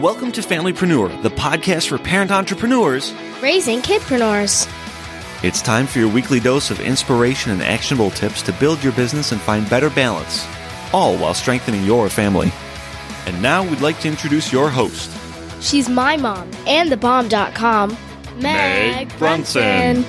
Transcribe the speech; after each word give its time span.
Welcome 0.00 0.32
to 0.32 0.40
Familypreneur, 0.40 1.22
the 1.22 1.28
podcast 1.28 1.88
for 1.88 1.98
parent 1.98 2.30
entrepreneurs 2.30 3.12
raising 3.42 3.82
kidpreneurs. 3.82 4.66
It's 5.44 5.60
time 5.60 5.86
for 5.86 5.98
your 5.98 6.08
weekly 6.08 6.40
dose 6.40 6.70
of 6.70 6.80
inspiration 6.80 7.52
and 7.52 7.60
actionable 7.60 8.08
tips 8.08 8.40
to 8.44 8.52
build 8.54 8.82
your 8.82 8.94
business 8.94 9.30
and 9.30 9.38
find 9.42 9.68
better 9.68 9.90
balance, 9.90 10.46
all 10.94 11.18
while 11.18 11.34
strengthening 11.34 11.84
your 11.84 12.08
family. 12.08 12.50
And 13.26 13.42
now 13.42 13.62
we'd 13.62 13.82
like 13.82 14.00
to 14.00 14.08
introduce 14.08 14.50
your 14.50 14.70
host. 14.70 15.14
She's 15.60 15.90
my 15.90 16.16
mom 16.16 16.50
and 16.66 16.90
thebomb.com, 16.90 17.94
Meg 18.38 19.18
Brunson. 19.18 20.06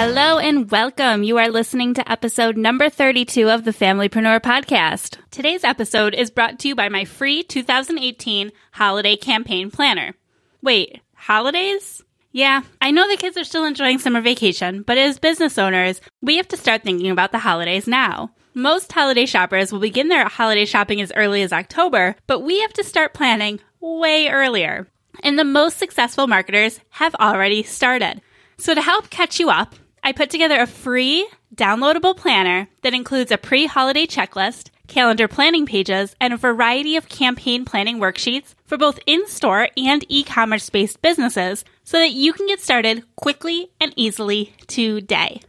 Hello 0.00 0.38
and 0.38 0.70
welcome. 0.70 1.24
You 1.24 1.38
are 1.38 1.48
listening 1.48 1.94
to 1.94 2.08
episode 2.08 2.56
number 2.56 2.88
32 2.88 3.50
of 3.50 3.64
the 3.64 3.72
Familypreneur 3.72 4.38
podcast. 4.38 5.18
Today's 5.32 5.64
episode 5.64 6.14
is 6.14 6.30
brought 6.30 6.60
to 6.60 6.68
you 6.68 6.76
by 6.76 6.88
my 6.88 7.04
free 7.04 7.42
2018 7.42 8.52
holiday 8.70 9.16
campaign 9.16 9.72
planner. 9.72 10.14
Wait, 10.62 11.00
holidays? 11.14 12.04
Yeah, 12.30 12.62
I 12.80 12.92
know 12.92 13.08
the 13.08 13.16
kids 13.16 13.36
are 13.36 13.42
still 13.42 13.64
enjoying 13.64 13.98
summer 13.98 14.20
vacation, 14.20 14.82
but 14.82 14.98
as 14.98 15.18
business 15.18 15.58
owners, 15.58 16.00
we 16.22 16.36
have 16.36 16.46
to 16.46 16.56
start 16.56 16.84
thinking 16.84 17.10
about 17.10 17.32
the 17.32 17.40
holidays 17.40 17.88
now. 17.88 18.30
Most 18.54 18.92
holiday 18.92 19.26
shoppers 19.26 19.72
will 19.72 19.80
begin 19.80 20.06
their 20.06 20.28
holiday 20.28 20.64
shopping 20.64 21.00
as 21.00 21.10
early 21.16 21.42
as 21.42 21.52
October, 21.52 22.14
but 22.28 22.44
we 22.44 22.60
have 22.60 22.72
to 22.74 22.84
start 22.84 23.14
planning 23.14 23.58
way 23.80 24.28
earlier. 24.28 24.86
And 25.24 25.36
the 25.36 25.42
most 25.42 25.76
successful 25.76 26.28
marketers 26.28 26.78
have 26.90 27.16
already 27.16 27.64
started. 27.64 28.22
So 28.58 28.76
to 28.76 28.80
help 28.80 29.10
catch 29.10 29.40
you 29.40 29.50
up, 29.50 29.74
I 30.08 30.12
put 30.12 30.30
together 30.30 30.58
a 30.58 30.66
free 30.66 31.28
downloadable 31.54 32.16
planner 32.16 32.66
that 32.80 32.94
includes 32.94 33.30
a 33.30 33.36
pre-holiday 33.36 34.06
checklist, 34.06 34.70
calendar 34.86 35.28
planning 35.28 35.66
pages, 35.66 36.16
and 36.18 36.32
a 36.32 36.38
variety 36.38 36.96
of 36.96 37.10
campaign 37.10 37.66
planning 37.66 37.98
worksheets 37.98 38.54
for 38.64 38.78
both 38.78 38.98
in-store 39.06 39.68
and 39.76 40.06
e-commerce 40.08 40.70
based 40.70 41.02
businesses 41.02 41.62
so 41.84 41.98
that 41.98 42.12
you 42.12 42.32
can 42.32 42.46
get 42.46 42.58
started 42.58 43.04
quickly 43.16 43.68
and 43.82 43.92
easily 43.96 44.54
today. 44.66 45.42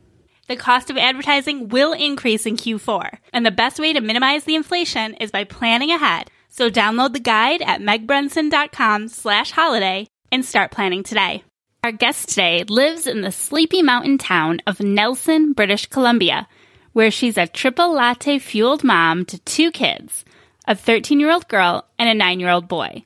The 0.50 0.58
cost 0.58 0.90
of 0.90 0.98
advertising 0.98 1.70
will 1.70 1.94
increase 1.94 2.46
in 2.46 2.58
Q4, 2.58 3.20
and 3.32 3.46
the 3.46 3.52
best 3.52 3.80
way 3.80 3.94
to 3.94 4.02
minimize 4.02 4.44
the 4.44 4.56
inflation 4.56 5.14
is 5.22 5.32
by 5.32 5.46
planning 5.46 5.90
ahead. 5.90 6.32
So 6.50 6.70
download 6.70 7.14
the 7.14 7.22
guide 7.22 7.62
at 7.62 7.80
megbrunson.com 7.80 9.08
slash 9.08 9.52
holiday 9.52 10.08
and 10.34 10.44
start 10.44 10.70
planning 10.70 11.04
today. 11.04 11.46
Our 11.82 11.94
guest 11.94 12.28
today 12.28 12.66
lives 12.68 13.08
in 13.08 13.22
the 13.22 13.32
sleepy 13.32 13.82
mountain 13.82 14.18
town 14.18 14.60
of 14.68 14.82
Nelson, 14.82 15.54
British 15.54 15.86
Columbia, 15.86 16.46
where 16.92 17.10
she's 17.10 17.38
a 17.38 17.48
triple 17.48 17.94
latte 17.94 18.38
fueled 18.38 18.84
mom 18.84 19.24
to 19.26 19.40
two 19.40 19.72
kids, 19.72 20.26
a 20.68 20.76
13 20.76 21.22
year 21.22 21.32
old 21.32 21.48
girl 21.48 21.86
and 21.98 22.10
a 22.10 22.14
9 22.14 22.42
year 22.42 22.50
old 22.50 22.68
boy, 22.68 23.06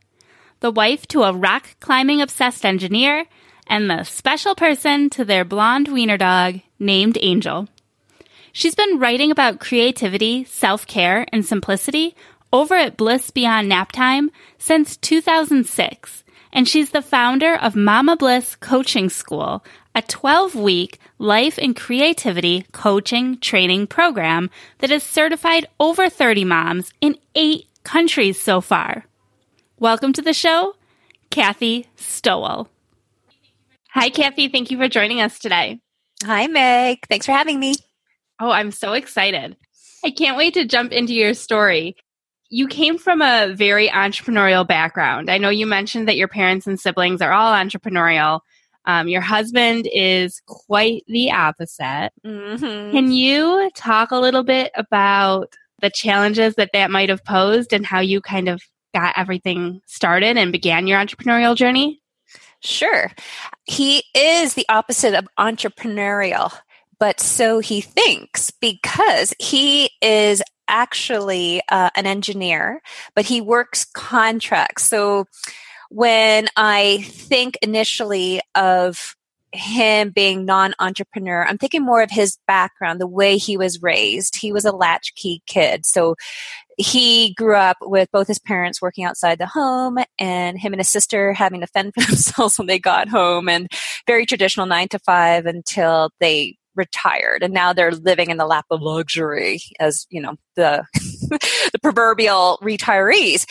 the 0.61 0.71
wife 0.71 1.05
to 1.09 1.21
a 1.21 1.31
rock 1.31 1.75
climbing 1.81 2.19
obsessed 2.19 2.65
engineer, 2.65 3.25
and 3.67 3.91
the 3.91 4.03
special 4.03 4.55
person 4.55 5.07
to 5.11 5.23
their 5.23 5.45
blonde 5.45 5.87
wiener 5.87 6.17
dog 6.17 6.59
named 6.79 7.19
Angel. 7.21 7.67
She's 8.51 8.75
been 8.75 8.97
writing 8.97 9.29
about 9.29 9.59
creativity, 9.59 10.45
self 10.45 10.87
care, 10.87 11.27
and 11.31 11.45
simplicity 11.45 12.15
over 12.51 12.73
at 12.73 12.97
Bliss 12.97 13.29
Beyond 13.29 13.71
Naptime 13.71 14.29
since 14.57 14.97
2006 14.97 16.22
and 16.53 16.67
she's 16.67 16.91
the 16.91 17.01
founder 17.01 17.55
of 17.55 17.75
Mama 17.75 18.15
Bliss 18.15 18.55
Coaching 18.55 19.09
School, 19.09 19.65
a 19.95 20.01
12 20.03 20.55
week 20.55 20.99
life 21.17 21.57
and 21.57 21.75
creativity 21.75 22.65
coaching 22.71 23.39
training 23.39 23.87
program 23.87 24.49
that 24.77 24.91
has 24.91 25.03
certified 25.03 25.65
over 25.79 26.09
30 26.09 26.45
moms 26.45 26.93
in 27.01 27.17
eight 27.35 27.65
countries 27.83 28.39
so 28.39 28.61
far. 28.61 29.05
Welcome 29.79 30.13
to 30.13 30.21
the 30.21 30.33
show, 30.33 30.75
Kathy 31.31 31.87
Stowell. 31.95 32.69
Hi, 33.91 34.09
Kathy. 34.09 34.47
Thank 34.47 34.71
you 34.71 34.77
for 34.77 34.87
joining 34.87 35.21
us 35.21 35.39
today. 35.39 35.79
Hi, 36.23 36.47
Meg. 36.47 36.99
Thanks 37.09 37.25
for 37.25 37.31
having 37.31 37.59
me. 37.59 37.75
Oh, 38.39 38.49
I'm 38.49 38.71
so 38.71 38.93
excited. 38.93 39.57
I 40.05 40.11
can't 40.11 40.37
wait 40.37 40.53
to 40.53 40.65
jump 40.65 40.91
into 40.91 41.13
your 41.13 41.33
story 41.33 41.95
you 42.53 42.67
came 42.67 42.99
from 42.99 43.23
a 43.23 43.51
very 43.55 43.89
entrepreneurial 43.89 44.65
background. 44.67 45.31
I 45.31 45.39
know 45.39 45.49
you 45.49 45.65
mentioned 45.65 46.07
that 46.07 46.17
your 46.17 46.27
parents 46.27 46.67
and 46.67 46.79
siblings 46.79 47.19
are 47.19 47.33
all 47.33 47.51
entrepreneurial. 47.51 48.41
Um, 48.85 49.07
your 49.07 49.21
husband 49.21 49.89
is 49.91 50.39
quite 50.45 51.03
the 51.07 51.31
opposite. 51.31 52.11
Mm-hmm. 52.23 52.91
Can 52.91 53.11
you 53.11 53.71
talk 53.73 54.11
a 54.11 54.19
little 54.19 54.43
bit 54.43 54.71
about 54.75 55.51
the 55.81 55.89
challenges 55.89 56.53
that 56.55 56.69
that 56.73 56.91
might 56.91 57.09
have 57.09 57.25
posed 57.25 57.73
and 57.73 57.87
how 57.87 58.01
you 58.01 58.21
kind 58.21 58.47
of 58.47 58.61
got 58.93 59.17
everything 59.17 59.81
started 59.87 60.37
and 60.37 60.51
began 60.51 60.85
your 60.85 60.99
entrepreneurial 60.99 61.55
journey? 61.55 62.03
Sure. 62.59 63.11
He 63.63 64.03
is 64.13 64.53
the 64.53 64.67
opposite 64.69 65.15
of 65.15 65.27
entrepreneurial 65.39 66.53
but 67.03 67.19
so 67.19 67.59
he 67.59 67.81
thinks 67.81 68.49
because 68.49 69.33
he 69.37 69.89
is 70.01 70.41
actually 70.67 71.61
uh, 71.69 71.89
an 71.95 72.05
engineer, 72.05 72.81
but 73.15 73.25
he 73.25 73.41
works 73.41 73.85
contracts. 73.93 74.83
So 74.83 75.25
when 75.89 76.47
I 76.55 77.03
think 77.03 77.57
initially 77.61 78.41
of 78.55 79.15
him 79.53 80.09
being 80.09 80.45
non-entrepreneur 80.45 81.45
i'm 81.45 81.59
thinking 81.59 81.83
more 81.83 82.01
of 82.01 82.09
his 82.09 82.39
background 82.47 82.99
the 82.99 83.05
way 83.05 83.37
he 83.37 83.55
was 83.55 83.83
raised 83.83 84.35
he 84.35 84.51
was 84.51 84.65
a 84.65 84.71
latchkey 84.71 85.43
kid 85.45 85.85
so 85.85 86.15
he 86.77 87.33
grew 87.35 87.55
up 87.55 87.77
with 87.81 88.09
both 88.11 88.27
his 88.27 88.39
parents 88.39 88.81
working 88.81 89.03
outside 89.03 89.37
the 89.37 89.45
home 89.45 89.99
and 90.17 90.57
him 90.57 90.73
and 90.73 90.79
his 90.79 90.89
sister 90.89 91.33
having 91.33 91.61
to 91.61 91.67
fend 91.67 91.93
for 91.97 92.05
themselves 92.05 92.57
when 92.57 92.67
they 92.67 92.79
got 92.79 93.07
home 93.07 93.47
and 93.47 93.67
very 94.07 94.25
traditional 94.25 94.65
nine 94.65 94.87
to 94.87 94.97
five 94.99 95.45
until 95.45 96.09
they 96.19 96.57
retired 96.75 97.43
and 97.43 97.53
now 97.53 97.73
they're 97.73 97.91
living 97.91 98.29
in 98.29 98.37
the 98.37 98.45
lap 98.45 98.65
of 98.71 98.81
luxury 98.81 99.61
as 99.79 100.05
you 100.09 100.21
know 100.21 100.35
the 100.55 100.83
the 100.93 101.79
proverbial 101.81 102.59
retirees 102.61 103.45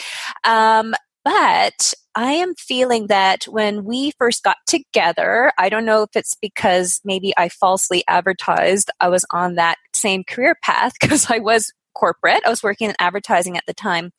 um, 0.45 0.95
but 1.25 1.95
I 2.15 2.33
am 2.33 2.55
feeling 2.57 3.07
that 3.07 3.45
when 3.45 3.85
we 3.85 4.13
first 4.19 4.43
got 4.43 4.57
together, 4.67 5.53
I 5.57 5.69
don't 5.69 5.87
know 5.87 6.03
if 6.03 6.11
it's 6.15 6.37
because 6.41 7.01
maybe 7.05 7.33
I 7.37 7.49
falsely 7.49 8.05
advertised 8.09 8.91
I 9.01 9.09
was 9.09 9.25
on 9.31 9.55
that 9.55 9.79
same 9.95 10.25
career 10.25 10.57
path 10.63 10.93
because 11.01 11.31
I 11.31 11.39
was 11.39 11.73
corporate. 11.95 12.43
I 12.45 12.51
was 12.51 12.63
working 12.63 12.89
in 12.89 12.97
advertising 12.99 13.57
at 13.57 13.65
the 13.67 13.75
time. 13.75 14.13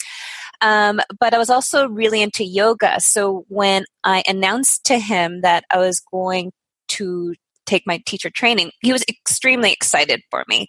Um, 0.62 1.02
but 1.20 1.34
I 1.34 1.38
was 1.38 1.50
also 1.50 1.90
really 1.90 2.22
into 2.22 2.44
yoga. 2.44 3.00
So 3.02 3.46
when 3.50 3.84
I 4.04 4.24
announced 4.28 4.86
to 4.86 4.98
him 4.98 5.42
that 5.42 5.66
I 5.70 5.80
was 5.80 6.02
going 6.12 6.52
to 6.90 7.34
take 7.66 7.84
my 7.86 8.02
teacher 8.06 8.30
training. 8.30 8.72
He 8.82 8.92
was 8.92 9.04
extremely 9.10 9.72
excited 9.72 10.22
for 10.30 10.44
me. 10.48 10.68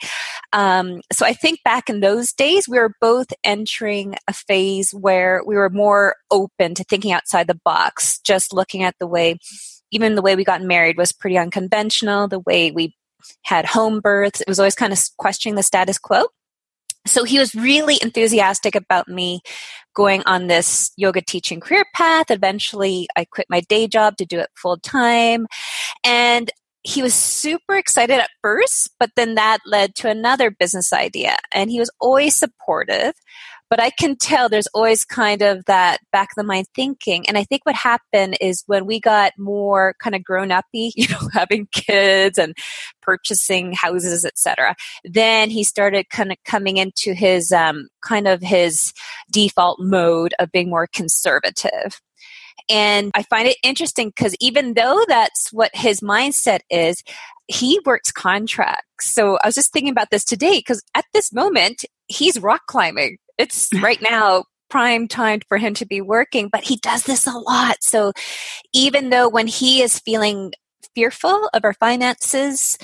Um, 0.53 1.01
so 1.13 1.27
I 1.27 1.33
think 1.33 1.61
back 1.65 1.89
in 1.89 2.01
those 2.01 2.33
days, 2.33 2.69
we 2.69 2.79
were 2.79 2.95
both 3.01 3.27
entering 3.43 4.15
a 4.29 4.33
phase 4.33 4.93
where 4.93 5.43
we 5.47 5.57
were 5.57 5.71
more 5.71 6.17
open 6.31 6.75
to 6.75 6.85
thinking 6.85 7.13
outside 7.13 7.47
the 7.47 7.61
box, 7.65 8.21
just 8.21 8.53
looking 8.53 8.83
at 8.83 8.95
the 8.99 9.07
way, 9.07 9.39
even 9.91 10.15
the 10.15 10.23
way 10.23 10.37
we 10.37 10.45
got 10.45 10.63
married 10.63 10.97
was 10.97 11.13
pretty 11.13 11.39
unconventional, 11.39 12.29
the 12.29 12.41
way 12.41 12.71
we 12.71 12.95
had 13.43 13.67
home 13.67 14.01
births. 14.01 14.41
It 14.41 14.49
was 14.49 14.59
always 14.59 14.75
kind 14.75 14.93
of 14.93 14.99
questioning 15.19 15.57
the 15.57 15.63
status 15.63 15.99
quo. 15.99 16.25
So 17.07 17.25
he 17.25 17.39
was 17.39 17.55
really 17.55 17.99
enthusiastic 18.01 18.75
about 18.75 19.09
me 19.09 19.43
going 19.95 20.23
on 20.27 20.47
this 20.47 20.91
yoga 20.97 21.21
teaching 21.21 21.61
career 21.61 21.85
path. 21.95 22.31
Eventually, 22.31 23.09
I 23.17 23.27
quit 23.27 23.47
my 23.51 23.61
day 23.61 23.87
job 23.87 24.17
to 24.17 24.25
do 24.25 24.39
it 24.41 24.49
full 24.57 24.79
time. 24.79 25.47
And 26.03 26.51
he 26.85 27.03
was 27.03 27.15
super 27.15 27.75
excited 27.77 28.21
at 28.21 28.31
first, 28.43 28.91
but 29.01 29.11
then 29.17 29.37
that 29.37 29.61
led 29.67 29.95
to 29.97 30.11
another 30.11 30.51
business 30.51 30.93
idea. 30.93 31.39
And 31.53 31.71
he 31.71 31.81
was 31.81 31.91
always 31.99 32.37
supportive. 32.37 33.15
but 33.71 33.81
I 33.81 33.91
can 33.91 34.17
tell 34.17 34.49
there's 34.49 34.69
always 34.69 35.05
kind 35.05 35.43
of 35.43 35.65
that 35.65 35.99
back 36.13 36.29
of 36.31 36.37
the 36.37 36.45
mind 36.45 36.67
thinking. 36.77 37.27
And 37.27 37.39
I 37.39 37.45
think 37.45 37.65
what 37.65 37.75
happened 37.75 38.37
is 38.41 38.63
when 38.67 38.85
we 38.87 39.01
got 39.01 39.33
more 39.39 39.97
kind 40.01 40.15
of 40.15 40.23
grown 40.23 40.53
uppy, 40.53 40.93
you 40.97 41.09
know, 41.09 41.29
having 41.33 41.67
kids 41.73 42.39
and 42.39 42.55
purchasing 43.03 43.73
houses, 43.73 44.25
etc., 44.25 44.77
then 45.05 45.51
he 45.51 45.65
started 45.65 46.11
kind 46.11 46.31
of 46.31 46.39
coming 46.45 46.77
into 46.77 47.15
his 47.15 47.51
um, 47.51 47.89
kind 48.03 48.29
of 48.29 48.43
his 48.43 48.93
default 49.33 49.81
mode 49.81 50.35
of 50.39 50.53
being 50.53 50.69
more 50.69 50.87
conservative. 50.87 52.01
And 52.69 53.11
I 53.15 53.23
find 53.25 53.47
it 53.47 53.57
interesting 53.63 54.09
because 54.09 54.35
even 54.41 54.75
though 54.75 55.05
that's 55.07 55.53
what 55.53 55.71
his 55.75 56.01
mindset 56.01 56.61
is, 56.71 57.03
he 57.49 57.79
works 57.85 58.11
contracts. 58.11 59.15
So 59.15 59.39
I 59.43 59.49
was 59.49 59.55
just 59.55 59.73
thinking 59.73 59.93
about 59.93 60.11
this 60.11 60.25
today 60.25 60.59
because 60.59 60.83
at 60.95 61.05
this 61.13 61.33
moment, 61.33 61.85
he's 62.09 62.41
rock 62.41 62.63
climbing. 62.67 63.19
It's 63.39 63.69
right 63.83 64.01
now 64.01 64.45
prime 64.71 65.07
time 65.07 65.41
for 65.49 65.59
him 65.59 65.75
to 65.75 65.87
be 65.87 66.01
working, 66.01 66.49
but 66.49 66.65
he 66.65 66.77
does 66.77 67.05
this 67.05 67.27
a 67.27 67.39
lot. 67.39 67.77
So 67.83 68.13
even 68.73 69.11
though 69.11 69.29
when 69.29 69.47
he 69.47 69.83
is 69.83 69.99
feeling 70.01 70.53
fearful 70.95 71.49
of 71.53 71.65
our 71.65 71.75
finances, 71.75 72.79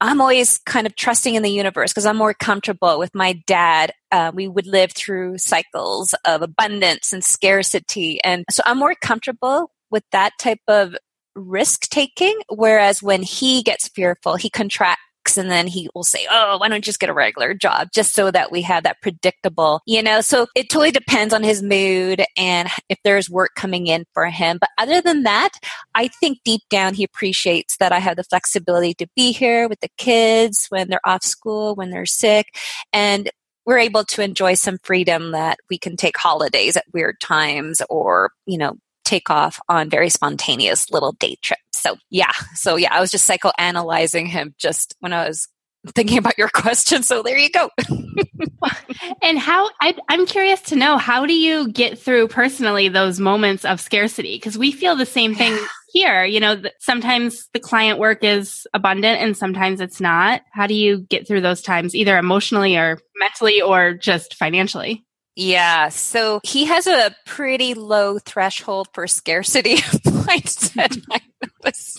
I'm 0.00 0.20
always 0.20 0.58
kind 0.58 0.86
of 0.86 0.96
trusting 0.96 1.34
in 1.34 1.42
the 1.42 1.50
universe 1.50 1.92
because 1.92 2.06
I'm 2.06 2.16
more 2.16 2.32
comfortable 2.32 2.98
with 2.98 3.14
my 3.14 3.34
dad. 3.46 3.92
Uh, 4.10 4.32
we 4.34 4.48
would 4.48 4.66
live 4.66 4.92
through 4.92 5.38
cycles 5.38 6.14
of 6.24 6.40
abundance 6.40 7.12
and 7.12 7.22
scarcity. 7.22 8.22
And 8.24 8.44
so 8.50 8.62
I'm 8.64 8.78
more 8.78 8.94
comfortable 8.94 9.70
with 9.90 10.04
that 10.12 10.32
type 10.38 10.60
of 10.68 10.94
risk 11.34 11.88
taking. 11.90 12.38
Whereas 12.48 13.02
when 13.02 13.22
he 13.22 13.62
gets 13.62 13.88
fearful, 13.88 14.36
he 14.36 14.48
contracts 14.48 15.02
and 15.36 15.50
then 15.50 15.66
he 15.66 15.88
will 15.94 16.04
say, 16.04 16.26
Oh, 16.30 16.58
why 16.58 16.68
don't 16.68 16.76
you 16.76 16.82
just 16.82 17.00
get 17.00 17.10
a 17.10 17.14
regular 17.14 17.54
job? 17.54 17.88
Just 17.94 18.14
so 18.14 18.30
that 18.30 18.50
we 18.50 18.62
have 18.62 18.84
that 18.84 19.00
predictable, 19.02 19.80
you 19.86 20.02
know? 20.02 20.20
So 20.20 20.46
it 20.54 20.68
totally 20.68 20.90
depends 20.90 21.34
on 21.34 21.42
his 21.42 21.62
mood 21.62 22.24
and 22.36 22.68
if 22.88 22.98
there's 23.04 23.30
work 23.30 23.52
coming 23.54 23.86
in 23.86 24.04
for 24.14 24.26
him. 24.26 24.58
But 24.60 24.70
other 24.78 25.00
than 25.00 25.22
that, 25.24 25.50
I 25.94 26.08
think 26.08 26.38
deep 26.44 26.62
down 26.70 26.94
he 26.94 27.04
appreciates 27.04 27.76
that 27.78 27.92
I 27.92 27.98
have 27.98 28.16
the 28.16 28.24
flexibility 28.24 28.94
to 28.94 29.06
be 29.14 29.32
here 29.32 29.68
with 29.68 29.80
the 29.80 29.90
kids 29.98 30.66
when 30.68 30.88
they're 30.88 31.00
off 31.06 31.22
school, 31.22 31.74
when 31.74 31.90
they're 31.90 32.06
sick. 32.06 32.46
And 32.92 33.30
we're 33.66 33.78
able 33.78 34.04
to 34.04 34.22
enjoy 34.22 34.54
some 34.54 34.78
freedom 34.82 35.32
that 35.32 35.58
we 35.68 35.78
can 35.78 35.96
take 35.96 36.16
holidays 36.16 36.76
at 36.76 36.84
weird 36.92 37.20
times 37.20 37.82
or, 37.88 38.32
you 38.46 38.58
know, 38.58 38.76
take 39.10 39.28
off 39.28 39.58
on 39.68 39.90
very 39.90 40.08
spontaneous 40.08 40.90
little 40.90 41.12
day 41.12 41.36
trips. 41.42 41.62
So 41.72 41.96
yeah, 42.10 42.32
so 42.54 42.76
yeah, 42.76 42.94
I 42.94 43.00
was 43.00 43.10
just 43.10 43.28
psychoanalyzing 43.28 44.28
him 44.28 44.54
just 44.56 44.94
when 45.00 45.12
I 45.12 45.26
was 45.26 45.48
thinking 45.88 46.18
about 46.18 46.38
your 46.38 46.48
question. 46.54 47.02
So 47.02 47.22
there 47.22 47.36
you 47.36 47.50
go. 47.50 47.70
and 49.22 49.38
how 49.38 49.70
I, 49.80 49.96
am 50.10 50.26
curious 50.26 50.60
to 50.62 50.76
know 50.76 50.96
how 50.96 51.26
do 51.26 51.32
you 51.32 51.72
get 51.72 51.98
through 51.98 52.28
personally 52.28 52.88
those 52.88 53.18
moments 53.18 53.64
of 53.64 53.80
scarcity? 53.80 54.36
Because 54.36 54.56
we 54.56 54.70
feel 54.70 54.94
the 54.94 55.06
same 55.06 55.34
thing 55.34 55.58
here. 55.92 56.24
You 56.24 56.38
know, 56.38 56.62
sometimes 56.78 57.48
the 57.52 57.60
client 57.60 57.98
work 57.98 58.22
is 58.22 58.66
abundant 58.74 59.20
and 59.20 59.36
sometimes 59.36 59.80
it's 59.80 60.00
not. 60.00 60.42
How 60.52 60.66
do 60.66 60.74
you 60.74 60.98
get 60.98 61.26
through 61.26 61.40
those 61.40 61.62
times, 61.62 61.94
either 61.96 62.16
emotionally 62.16 62.76
or 62.76 62.98
mentally 63.18 63.60
or 63.60 63.94
just 63.94 64.34
financially? 64.34 65.04
Yeah. 65.40 65.88
So 65.88 66.40
he 66.44 66.66
has 66.66 66.86
a 66.86 67.16
pretty 67.24 67.72
low 67.72 68.18
threshold 68.18 68.88
for 68.92 69.06
scarcity 69.06 69.76
mindset. 69.76 71.02
I 71.10 71.22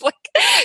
like 0.04 0.14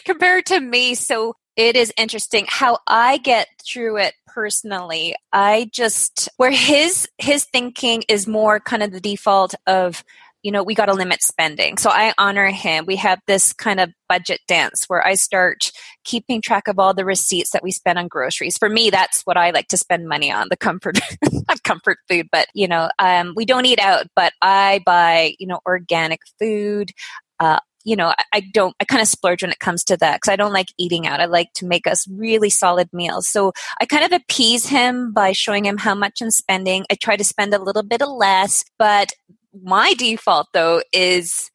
compared 0.04 0.44
to 0.46 0.60
me. 0.60 0.94
So 0.94 1.36
it 1.56 1.74
is 1.74 1.90
interesting 1.96 2.44
how 2.46 2.76
I 2.86 3.16
get 3.16 3.48
through 3.64 3.96
it 3.96 4.14
personally. 4.26 5.14
I 5.32 5.70
just 5.72 6.28
where 6.36 6.50
his 6.50 7.08
his 7.16 7.46
thinking 7.46 8.04
is 8.10 8.26
more 8.26 8.60
kind 8.60 8.82
of 8.82 8.92
the 8.92 9.00
default 9.00 9.54
of 9.66 10.04
you 10.46 10.52
know, 10.52 10.62
we 10.62 10.76
got 10.76 10.86
to 10.86 10.94
limit 10.94 11.24
spending. 11.24 11.76
So 11.76 11.90
I 11.90 12.14
honor 12.18 12.46
him. 12.46 12.86
We 12.86 12.94
have 12.96 13.18
this 13.26 13.52
kind 13.52 13.80
of 13.80 13.90
budget 14.08 14.38
dance 14.46 14.84
where 14.86 15.04
I 15.04 15.16
start 15.16 15.72
keeping 16.04 16.40
track 16.40 16.68
of 16.68 16.78
all 16.78 16.94
the 16.94 17.04
receipts 17.04 17.50
that 17.50 17.64
we 17.64 17.72
spend 17.72 17.98
on 17.98 18.06
groceries. 18.06 18.56
For 18.56 18.68
me, 18.68 18.90
that's 18.90 19.22
what 19.22 19.36
I 19.36 19.50
like 19.50 19.66
to 19.68 19.76
spend 19.76 20.06
money 20.06 20.30
on 20.30 20.46
the 20.48 20.56
comfort, 20.56 21.00
not 21.48 21.64
comfort 21.64 21.98
food, 22.08 22.28
but, 22.30 22.46
you 22.54 22.68
know, 22.68 22.88
um, 23.00 23.32
we 23.34 23.44
don't 23.44 23.66
eat 23.66 23.80
out, 23.80 24.06
but 24.14 24.34
I 24.40 24.82
buy, 24.86 25.34
you 25.40 25.48
know, 25.48 25.58
organic 25.66 26.20
food. 26.38 26.92
Uh, 27.40 27.58
you 27.82 27.96
know, 27.96 28.14
I, 28.32 28.42
don't, 28.52 28.76
I 28.80 28.84
kind 28.84 29.02
of 29.02 29.08
splurge 29.08 29.42
when 29.42 29.50
it 29.50 29.58
comes 29.58 29.82
to 29.84 29.96
that 29.96 30.20
because 30.20 30.32
I 30.32 30.36
don't 30.36 30.52
like 30.52 30.68
eating 30.78 31.08
out. 31.08 31.20
I 31.20 31.24
like 31.24 31.52
to 31.54 31.66
make 31.66 31.88
us 31.88 32.06
really 32.06 32.50
solid 32.50 32.88
meals. 32.92 33.26
So 33.28 33.52
I 33.80 33.86
kind 33.86 34.04
of 34.04 34.12
appease 34.12 34.66
him 34.66 35.12
by 35.12 35.32
showing 35.32 35.66
him 35.66 35.78
how 35.78 35.96
much 35.96 36.22
I'm 36.22 36.30
spending. 36.30 36.84
I 36.88 36.94
try 36.94 37.16
to 37.16 37.24
spend 37.24 37.52
a 37.52 37.62
little 37.62 37.82
bit 37.82 38.00
of 38.00 38.10
less, 38.10 38.64
but 38.78 39.10
my 39.62 39.94
default 39.94 40.48
though 40.52 40.82
is 40.92 41.50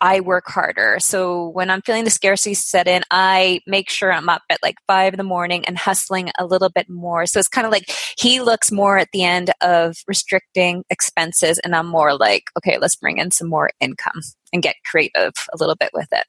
I 0.00 0.20
work 0.20 0.44
harder. 0.46 0.98
So 1.00 1.48
when 1.48 1.70
I'm 1.70 1.80
feeling 1.82 2.04
the 2.04 2.10
scarcity 2.10 2.54
set 2.54 2.86
in, 2.86 3.02
I 3.10 3.60
make 3.66 3.88
sure 3.88 4.12
I'm 4.12 4.28
up 4.28 4.42
at 4.50 4.62
like 4.62 4.76
five 4.86 5.14
in 5.14 5.18
the 5.18 5.24
morning 5.24 5.64
and 5.64 5.78
hustling 5.78 6.30
a 6.38 6.44
little 6.44 6.68
bit 6.68 6.88
more. 6.88 7.26
So 7.26 7.38
it's 7.38 7.48
kind 7.48 7.66
of 7.66 7.72
like 7.72 7.90
he 8.18 8.40
looks 8.40 8.70
more 8.70 8.98
at 8.98 9.08
the 9.12 9.24
end 9.24 9.52
of 9.62 9.96
restricting 10.06 10.84
expenses, 10.90 11.58
and 11.58 11.74
I'm 11.74 11.86
more 11.86 12.16
like, 12.16 12.44
okay, 12.58 12.78
let's 12.78 12.96
bring 12.96 13.18
in 13.18 13.30
some 13.30 13.48
more 13.48 13.70
income 13.80 14.20
and 14.52 14.62
get 14.62 14.76
creative 14.84 15.32
a 15.52 15.56
little 15.56 15.76
bit 15.76 15.90
with 15.94 16.08
it. 16.12 16.26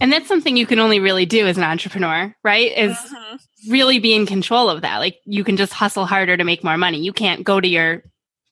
And 0.00 0.12
that's 0.12 0.28
something 0.28 0.56
you 0.56 0.66
can 0.66 0.78
only 0.78 0.98
really 0.98 1.26
do 1.26 1.46
as 1.46 1.58
an 1.58 1.64
entrepreneur, 1.64 2.34
right? 2.42 2.72
Is 2.74 2.96
mm-hmm. 2.96 3.70
really 3.70 3.98
be 3.98 4.14
in 4.14 4.24
control 4.24 4.70
of 4.70 4.80
that. 4.82 4.98
Like 4.98 5.16
you 5.26 5.44
can 5.44 5.58
just 5.58 5.74
hustle 5.74 6.06
harder 6.06 6.36
to 6.36 6.44
make 6.44 6.64
more 6.64 6.78
money. 6.78 7.00
You 7.00 7.12
can't 7.12 7.44
go 7.44 7.60
to 7.60 7.68
your 7.68 8.02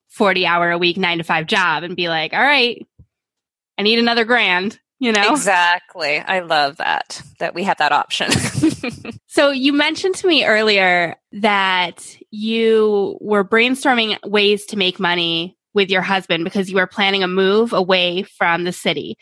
40 0.08 0.46
hour 0.46 0.70
a 0.70 0.78
week, 0.78 0.96
nine 0.96 1.18
to 1.18 1.24
five 1.24 1.46
job 1.46 1.82
and 1.82 1.96
be 1.96 2.08
like, 2.08 2.32
all 2.32 2.40
right, 2.40 2.86
I 3.78 3.82
need 3.82 3.98
another 3.98 4.24
grand, 4.24 4.78
you 4.98 5.12
know? 5.12 5.32
Exactly. 5.32 6.18
I 6.18 6.40
love 6.40 6.78
that, 6.78 7.22
that 7.38 7.54
we 7.54 7.62
have 7.64 7.78
that 7.78 7.92
option. 7.92 8.30
so 9.26 9.50
you 9.50 9.72
mentioned 9.72 10.16
to 10.16 10.26
me 10.26 10.44
earlier 10.44 11.16
that 11.32 12.16
you 12.30 13.16
were 13.20 13.44
brainstorming 13.44 14.18
ways 14.28 14.66
to 14.66 14.76
make 14.76 14.98
money 14.98 15.56
with 15.74 15.90
your 15.90 16.02
husband 16.02 16.44
because 16.44 16.68
you 16.68 16.76
were 16.76 16.86
planning 16.86 17.22
a 17.22 17.28
move 17.28 17.72
away 17.72 18.24
from 18.24 18.64
the 18.64 18.72
city. 18.72 19.16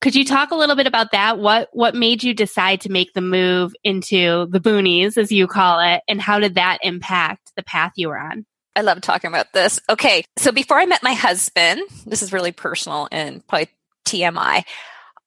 Could 0.00 0.14
you 0.14 0.24
talk 0.26 0.50
a 0.50 0.56
little 0.56 0.76
bit 0.76 0.86
about 0.86 1.12
that? 1.12 1.38
What 1.38 1.70
what 1.72 1.94
made 1.94 2.22
you 2.22 2.34
decide 2.34 2.82
to 2.82 2.90
make 2.90 3.14
the 3.14 3.22
move 3.22 3.72
into 3.82 4.46
the 4.50 4.60
boonies, 4.60 5.16
as 5.16 5.32
you 5.32 5.46
call 5.46 5.80
it, 5.80 6.02
and 6.06 6.20
how 6.20 6.38
did 6.38 6.56
that 6.56 6.80
impact 6.82 7.52
the 7.56 7.62
path 7.62 7.92
you 7.96 8.08
were 8.08 8.18
on? 8.18 8.44
I 8.76 8.80
love 8.80 9.00
talking 9.00 9.28
about 9.28 9.52
this. 9.52 9.80
Okay, 9.88 10.24
so 10.36 10.52
before 10.52 10.78
I 10.78 10.86
met 10.86 11.02
my 11.02 11.14
husband, 11.14 11.82
this 12.06 12.22
is 12.22 12.32
really 12.32 12.52
personal 12.52 13.08
and 13.12 13.46
probably 13.46 13.68
TMI. 14.04 14.64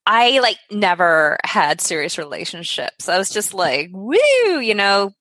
I 0.05 0.39
like 0.39 0.57
never 0.71 1.37
had 1.43 1.81
serious 1.81 2.17
relationships. 2.17 3.09
I 3.09 3.17
was 3.17 3.29
just 3.29 3.53
like, 3.53 3.89
woo, 3.91 4.59
you 4.59 4.73
know, 4.73 5.11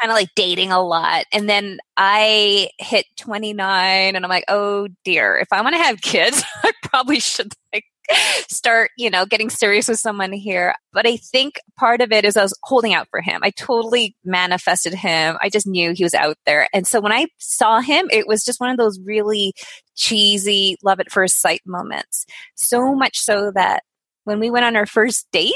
kind 0.00 0.10
of 0.10 0.16
like 0.16 0.30
dating 0.34 0.72
a 0.72 0.82
lot. 0.82 1.24
And 1.32 1.48
then 1.48 1.78
I 1.96 2.70
hit 2.78 3.06
29 3.16 4.16
and 4.16 4.24
I'm 4.24 4.28
like, 4.28 4.44
oh 4.48 4.88
dear, 5.04 5.36
if 5.36 5.52
I 5.52 5.62
want 5.62 5.74
to 5.74 5.82
have 5.82 6.00
kids, 6.00 6.42
I 6.62 6.72
probably 6.82 7.20
should 7.20 7.52
like 7.72 7.84
start, 8.48 8.90
you 8.96 9.10
know, 9.10 9.26
getting 9.26 9.50
serious 9.50 9.88
with 9.88 9.98
someone 9.98 10.32
here. 10.32 10.74
But 10.92 11.06
I 11.06 11.16
think 11.16 11.60
part 11.78 12.00
of 12.00 12.12
it 12.12 12.24
is 12.24 12.36
I 12.36 12.42
was 12.42 12.58
holding 12.62 12.94
out 12.94 13.08
for 13.10 13.20
him. 13.20 13.40
I 13.42 13.50
totally 13.50 14.16
manifested 14.24 14.94
him. 14.94 15.36
I 15.40 15.48
just 15.48 15.66
knew 15.66 15.92
he 15.92 16.04
was 16.04 16.14
out 16.14 16.36
there. 16.46 16.68
And 16.72 16.86
so 16.86 17.00
when 17.00 17.12
I 17.12 17.26
saw 17.38 17.80
him, 17.80 18.08
it 18.10 18.26
was 18.26 18.44
just 18.44 18.60
one 18.60 18.70
of 18.70 18.76
those 18.76 19.00
really 19.00 19.52
cheesy 19.94 20.76
love 20.82 21.00
at 21.00 21.10
first 21.10 21.40
sight 21.40 21.60
moments. 21.66 22.26
So 22.54 22.94
much 22.94 23.18
so 23.18 23.50
that 23.54 23.82
when 24.24 24.40
we 24.40 24.50
went 24.50 24.64
on 24.64 24.76
our 24.76 24.86
first 24.86 25.26
date, 25.32 25.54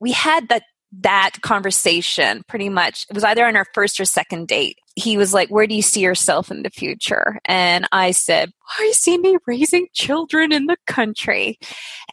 we 0.00 0.12
had 0.12 0.48
that 0.48 0.62
that 1.00 1.32
conversation 1.42 2.42
pretty 2.48 2.68
much 2.68 3.06
it 3.10 3.14
was 3.14 3.24
either 3.24 3.44
on 3.46 3.56
our 3.56 3.66
first 3.74 4.00
or 4.00 4.04
second 4.04 4.48
date. 4.48 4.78
He 4.96 5.16
was 5.16 5.34
like 5.34 5.48
where 5.50 5.66
do 5.66 5.74
you 5.74 5.82
see 5.82 6.00
yourself 6.00 6.50
in 6.50 6.62
the 6.62 6.70
future? 6.70 7.38
And 7.44 7.86
i 7.92 8.10
said 8.10 8.50
i 8.78 8.90
see 8.92 9.18
me 9.18 9.36
raising 9.46 9.86
children 9.92 10.52
in 10.52 10.66
the 10.66 10.76
country? 10.86 11.58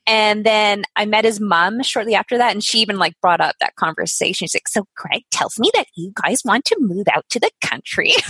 And 0.07 0.45
then 0.45 0.83
i 0.95 1.05
met 1.05 1.25
his 1.25 1.39
mom 1.39 1.81
shortly 1.83 2.15
after 2.15 2.37
that 2.37 2.51
and 2.51 2.63
she 2.63 2.79
even 2.79 2.97
like 2.97 3.13
brought 3.21 3.41
up 3.41 3.55
that 3.59 3.75
conversation. 3.75 4.45
She's 4.47 4.55
like 4.55 4.67
so 4.67 4.85
greg 4.95 5.23
tells 5.31 5.57
me 5.57 5.71
that 5.73 5.87
you 5.95 6.11
guys 6.21 6.41
want 6.43 6.65
to 6.65 6.77
move 6.79 7.07
out 7.13 7.25
to 7.29 7.39
the 7.39 7.51
country. 7.61 8.11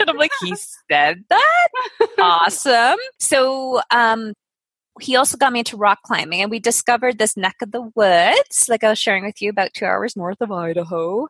And 0.00 0.08
i'm 0.10 0.16
like 0.16 0.32
he 0.40 0.54
said 0.90 1.22
that? 1.28 1.68
Awesome. 2.18 2.98
So 3.20 3.80
um 3.90 4.32
he 5.00 5.16
also 5.16 5.36
got 5.36 5.52
me 5.52 5.60
into 5.60 5.76
rock 5.76 6.00
climbing 6.04 6.42
and 6.42 6.50
we 6.50 6.58
discovered 6.58 7.18
this 7.18 7.36
neck 7.36 7.56
of 7.62 7.72
the 7.72 7.90
woods 7.94 8.66
like 8.68 8.84
i 8.84 8.90
was 8.90 8.98
sharing 8.98 9.24
with 9.24 9.40
you 9.40 9.50
about 9.50 9.72
two 9.74 9.84
hours 9.84 10.16
north 10.16 10.40
of 10.40 10.52
idaho. 10.52 11.26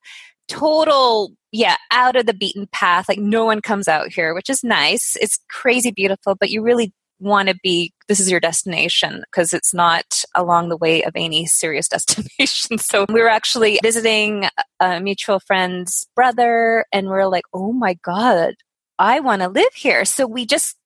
Total 0.49 1.31
yeah 1.52 1.76
out 1.90 2.16
of 2.16 2.26
the 2.26 2.35
beaten 2.35 2.66
path 2.73 3.09
like 3.09 3.19
no 3.19 3.45
one 3.45 3.61
comes 3.61 3.88
out 3.88 4.12
here 4.12 4.35
which 4.35 4.50
is 4.50 4.64
nice. 4.64 5.16
It's 5.21 5.38
crazy 5.49 5.90
beautiful 5.90 6.35
but 6.35 6.50
you 6.50 6.62
really 6.62 6.92
want 7.21 7.49
to 7.49 7.54
be 7.62 7.92
this 8.09 8.19
is 8.19 8.31
your 8.31 8.40
destination 8.40 9.23
because 9.31 9.52
it's 9.52 9.73
not 9.73 10.25
along 10.35 10.69
the 10.69 10.76
way 10.76 11.04
of 11.04 11.12
any 11.14 11.47
serious 11.47 11.88
destination. 11.97 12.78
So 12.78 13.07
we 13.09 13.21
were 13.21 13.28
actually 13.28 13.78
visiting 13.83 14.47
a 14.81 15.00
mutual 15.00 15.38
friend's 15.38 16.04
brother 16.16 16.85
and 16.92 17.07
we 17.07 17.12
we're 17.12 17.26
like 17.26 17.45
oh 17.54 17.73
my 17.73 17.95
god 18.04 18.54
i 18.99 19.21
want 19.21 19.42
to 19.42 19.49
live 19.49 19.73
here. 19.75 20.04
So 20.04 20.26
we 20.26 20.45
just 20.45 20.76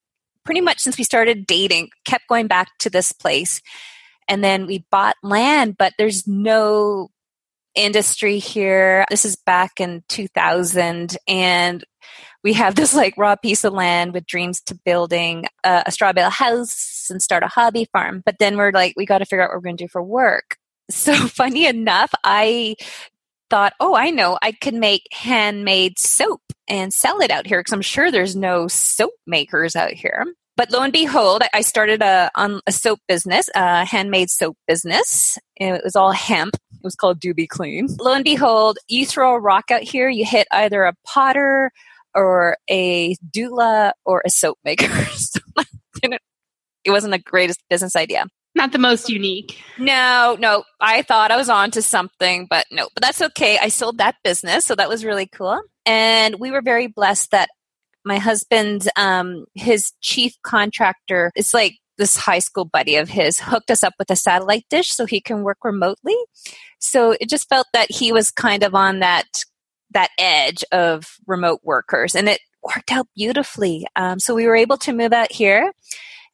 pretty 0.47 0.63
much 0.63 0.79
since 0.79 0.97
we 0.97 1.05
started 1.05 1.47
dating, 1.47 1.91
kept 2.05 2.29
going 2.29 2.47
back 2.47 2.69
to 2.79 2.89
this 2.89 3.13
place. 3.13 3.61
And 4.29 4.43
then 4.43 4.67
we 4.67 4.87
bought 4.91 5.17
land, 5.23 5.77
but 5.77 5.93
there's 5.99 6.27
no 6.27 7.11
industry 7.75 8.39
here. 8.39 9.05
This 9.11 9.25
is 9.25 9.37
back 9.37 9.81
in 9.81 10.03
2000 10.09 11.17
and 11.29 11.85
we 12.43 12.55
have 12.55 12.75
this 12.77 12.95
like 12.95 13.19
raw 13.19 13.37
piece 13.37 13.65
of 13.65 13.73
land 13.73 14.15
with 14.15 14.27
dreams 14.27 14.61
to 14.63 14.79
building 14.85 15.45
a, 15.65 15.83
a 15.87 15.93
straw 15.93 16.13
bale 16.13 16.31
house 16.31 17.09
and 17.11 17.21
start 17.21 17.43
a 17.43 17.49
hobby 17.49 17.87
farm. 17.93 18.23
But 18.25 18.37
then 18.39 18.57
we're 18.57 18.71
like, 18.71 18.95
we 18.97 19.05
got 19.05 19.19
to 19.19 19.27
figure 19.27 19.43
out 19.43 19.51
what 19.51 19.57
we're 19.57 19.63
going 19.63 19.77
to 19.77 19.85
do 19.85 19.89
for 19.89 20.03
work. 20.03 20.57
So 20.89 21.15
funny 21.15 21.67
enough, 21.67 22.13
I 22.23 22.77
thought, 23.51 23.73
oh, 23.81 23.97
I 23.97 24.11
know, 24.11 24.39
I 24.41 24.53
could 24.53 24.75
make 24.75 25.09
handmade 25.11 25.99
soap 25.99 26.46
and 26.69 26.93
sell 26.93 27.21
it 27.21 27.31
out 27.31 27.47
here 27.47 27.61
because 27.61 27.73
I'm 27.73 27.83
sure 27.83 28.11
there's 28.11 28.37
no 28.37 28.69
soap 28.69 29.13
makers 29.27 29.77
out 29.77 29.93
here. 29.93 30.27
But 30.57 30.71
lo 30.71 30.81
and 30.81 30.93
behold, 30.93 31.43
I 31.53 31.61
started 31.61 32.01
a 32.03 32.31
on 32.35 32.61
a 32.67 32.73
soap 32.73 33.01
business, 33.07 33.51
a 33.55 33.85
handmade 33.85 34.31
soap 34.31 34.57
business. 34.67 35.39
And 35.61 35.77
it 35.77 35.85
was 35.85 35.97
all 35.97 36.13
hemp. 36.13 36.57
It 36.73 36.81
was 36.83 36.95
called 36.95 37.21
Doobie 37.21 37.49
Clean. 37.49 37.89
Lo 38.01 38.15
and 38.15 38.25
behold, 38.25 38.79
you 38.89 39.05
throw 39.05 39.35
a 39.35 39.41
rock 39.41 39.71
out 39.71 39.83
here, 39.83 40.09
you 40.09 40.25
hit 40.25 40.49
either 40.51 40.85
a 40.85 40.95
potter 41.07 41.71
or 42.15 42.57
a 42.71 43.15
doula 43.31 43.93
or 44.07 44.23
a 44.25 44.31
soap 44.31 44.59
maker. 44.65 44.89
so 45.15 45.41
it 46.85 46.91
wasn't 46.91 47.13
the 47.13 47.19
greatest 47.19 47.61
business 47.69 47.95
idea. 47.95 48.27
Not 48.55 48.73
the 48.73 48.79
most 48.79 49.11
unique. 49.11 49.61
No, 49.79 50.37
no. 50.41 50.65
I 50.81 51.03
thought 51.03 51.31
I 51.31 51.37
was 51.37 51.51
on 51.51 51.71
to 51.73 51.83
something, 51.83 52.47
but 52.49 52.65
no. 52.71 52.89
But 52.95 53.03
that's 53.03 53.21
okay. 53.21 53.59
I 53.59 53.69
sold 53.69 53.99
that 53.99 54.17
business, 54.25 54.65
so 54.65 54.75
that 54.75 54.89
was 54.89 55.05
really 55.05 55.27
cool. 55.27 55.61
And 55.87 56.37
we 56.41 56.51
were 56.51 56.63
very 56.63 56.89
blessed 56.89 57.31
that 57.31 57.49
my 58.05 58.19
husband, 58.19 58.89
um, 58.97 59.47
his 59.55 59.93
chief 60.01 60.35
contractor, 60.43 61.33
is 61.37 61.55
like 61.55 61.79
this 61.99 62.17
high 62.17 62.41
school 62.41 62.65
buddy 62.65 62.97
of 62.97 63.09
his, 63.09 63.41
hooked 63.41 63.71
us 63.71 63.83
up 63.83 63.95
with 63.99 64.11
a 64.11 64.17
satellite 64.17 64.67
dish 64.69 64.93
so 64.93 65.07
he 65.07 65.21
can 65.21 65.43
work 65.43 65.59
remotely. 65.65 66.17
So 66.79 67.13
it 67.13 67.29
just 67.29 67.49
felt 67.49 67.67
that 67.73 67.91
he 67.91 68.13
was 68.13 68.31
kind 68.31 68.63
of 68.63 68.75
on 68.75 69.01
that 69.01 69.27
that 69.93 70.11
edge 70.19 70.65
of 70.73 71.17
remote 71.27 71.61
workers, 71.63 72.15
and 72.15 72.29
it 72.29 72.41
worked 72.63 72.93
out 72.93 73.07
beautifully. 73.15 73.87
Um, 73.95 74.19
so 74.19 74.35
we 74.35 74.47
were 74.47 74.57
able 74.57 74.77
to 74.79 74.93
move 74.93 75.13
out 75.13 75.33
here, 75.33 75.73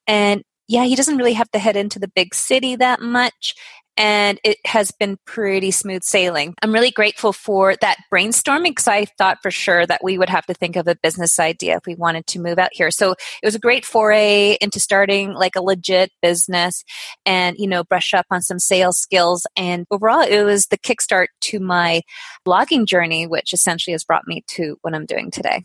and 0.07 0.43
yeah, 0.69 0.85
he 0.85 0.97
doesn't 0.97 1.19
really 1.19 1.35
have 1.35 1.51
to 1.51 1.59
head 1.59 1.77
into 1.77 1.99
the 1.99 2.09
big 2.09 2.35
city 2.35 2.77
that 2.77 3.01
much. 3.01 3.55
And 3.97 4.41
it 4.43 4.57
has 4.65 4.91
been 4.91 5.19
pretty 5.27 5.71
smooth 5.71 6.03
sailing. 6.03 6.55
I'm 6.63 6.73
really 6.73 6.91
grateful 6.91 7.33
for 7.33 7.77
that 7.83 7.99
brainstorming 8.13 8.71
because 8.71 8.89
I 8.89 9.05
thought 9.05 9.43
for 9.43 9.51
sure 9.51 9.85
that 9.87 10.03
we 10.03 10.17
would 10.17 10.31
have 10.31 10.47
to 10.47 10.55
think 10.55 10.77
of 10.77 10.89
a 10.89 10.97
business 11.03 11.39
idea 11.39 11.77
if 11.77 11.87
we 11.87 11.95
wanted 11.95 12.27
to 12.29 12.41
move 12.41 12.59
out 12.59 12.71
here. 12.73 12.91
So 12.91 13.13
it 13.13 13.45
was 13.45 13.55
a 13.55 13.61
great 13.61 13.85
foray 13.85 14.57
into 14.63 14.81
starting 14.81 15.35
like 15.35 15.57
a 15.57 15.63
legit 15.63 16.11
business 16.23 16.85
and, 17.27 17.57
you 17.59 17.67
know, 17.69 17.85
brush 17.85 18.15
up 18.15 18.27
on 18.31 18.41
some 18.41 18.59
sales 18.59 18.99
skills. 18.99 19.47
And 19.57 19.85
overall, 19.91 20.23
it 20.23 20.43
was 20.43 20.69
the 20.69 20.79
kickstart 20.79 21.27
to 21.43 21.61
my 21.61 22.01
blogging 22.47 22.87
journey, 22.87 23.27
which 23.27 23.53
essentially 23.53 23.93
has 23.93 24.05
brought 24.05 24.27
me 24.27 24.43
to 24.49 24.79
what 24.81 24.95
I'm 24.95 25.07
doing 25.07 25.31
today. 25.31 25.63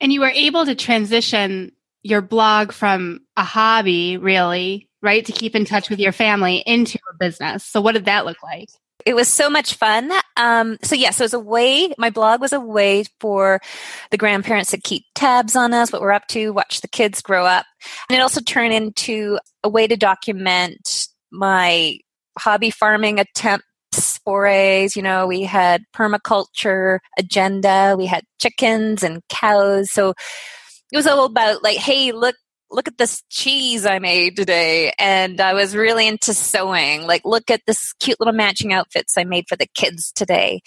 And 0.00 0.12
you 0.12 0.20
were 0.20 0.30
able 0.30 0.66
to 0.66 0.74
transition 0.74 1.70
your 2.02 2.20
blog 2.20 2.72
from 2.72 3.20
a 3.36 3.44
hobby, 3.44 4.18
really, 4.18 4.88
right, 5.04 5.24
to 5.24 5.32
keep 5.32 5.54
in 5.54 5.64
touch 5.64 5.90
with 5.90 6.00
your 6.00 6.12
family 6.12 6.56
into 6.66 6.98
a 7.12 7.16
business. 7.18 7.64
So, 7.64 7.80
what 7.80 7.92
did 7.92 8.06
that 8.06 8.24
look 8.24 8.42
like? 8.42 8.68
It 9.04 9.14
was 9.14 9.28
so 9.28 9.50
much 9.50 9.74
fun. 9.74 10.10
Um, 10.36 10.78
so 10.82 10.94
yes, 10.94 11.02
yeah, 11.02 11.10
so 11.10 11.22
it 11.22 11.26
was 11.26 11.34
a 11.34 11.38
way. 11.38 11.92
My 11.98 12.10
blog 12.10 12.40
was 12.40 12.52
a 12.52 12.60
way 12.60 13.04
for 13.20 13.60
the 14.10 14.16
grandparents 14.16 14.70
to 14.70 14.80
keep 14.80 15.04
tabs 15.14 15.56
on 15.56 15.74
us, 15.74 15.92
what 15.92 16.00
we're 16.00 16.12
up 16.12 16.26
to, 16.28 16.50
watch 16.50 16.80
the 16.80 16.88
kids 16.88 17.20
grow 17.20 17.44
up, 17.44 17.66
and 18.08 18.16
it 18.16 18.22
also 18.22 18.40
turned 18.40 18.72
into 18.72 19.38
a 19.62 19.68
way 19.68 19.86
to 19.86 19.96
document 19.96 21.08
my 21.30 21.98
hobby 22.38 22.70
farming 22.70 23.20
attempts 23.20 24.18
forays. 24.24 24.96
You 24.96 25.02
know, 25.02 25.26
we 25.26 25.42
had 25.42 25.82
permaculture 25.94 27.00
agenda, 27.18 27.94
we 27.98 28.06
had 28.06 28.24
chickens 28.40 29.02
and 29.02 29.22
cows. 29.28 29.90
So 29.90 30.14
it 30.92 30.96
was 30.96 31.06
all 31.06 31.24
about 31.24 31.62
like, 31.62 31.78
hey, 31.78 32.12
look, 32.12 32.36
look 32.74 32.88
at 32.88 32.98
this 32.98 33.22
cheese 33.30 33.86
I 33.86 33.98
made 33.98 34.36
today. 34.36 34.92
And 34.98 35.40
I 35.40 35.54
was 35.54 35.76
really 35.76 36.06
into 36.06 36.34
sewing. 36.34 37.06
Like, 37.06 37.22
look 37.24 37.50
at 37.50 37.62
this 37.66 37.92
cute 38.00 38.18
little 38.20 38.34
matching 38.34 38.72
outfits 38.72 39.16
I 39.16 39.24
made 39.24 39.46
for 39.48 39.56
the 39.56 39.68
kids 39.74 40.12
today. 40.12 40.60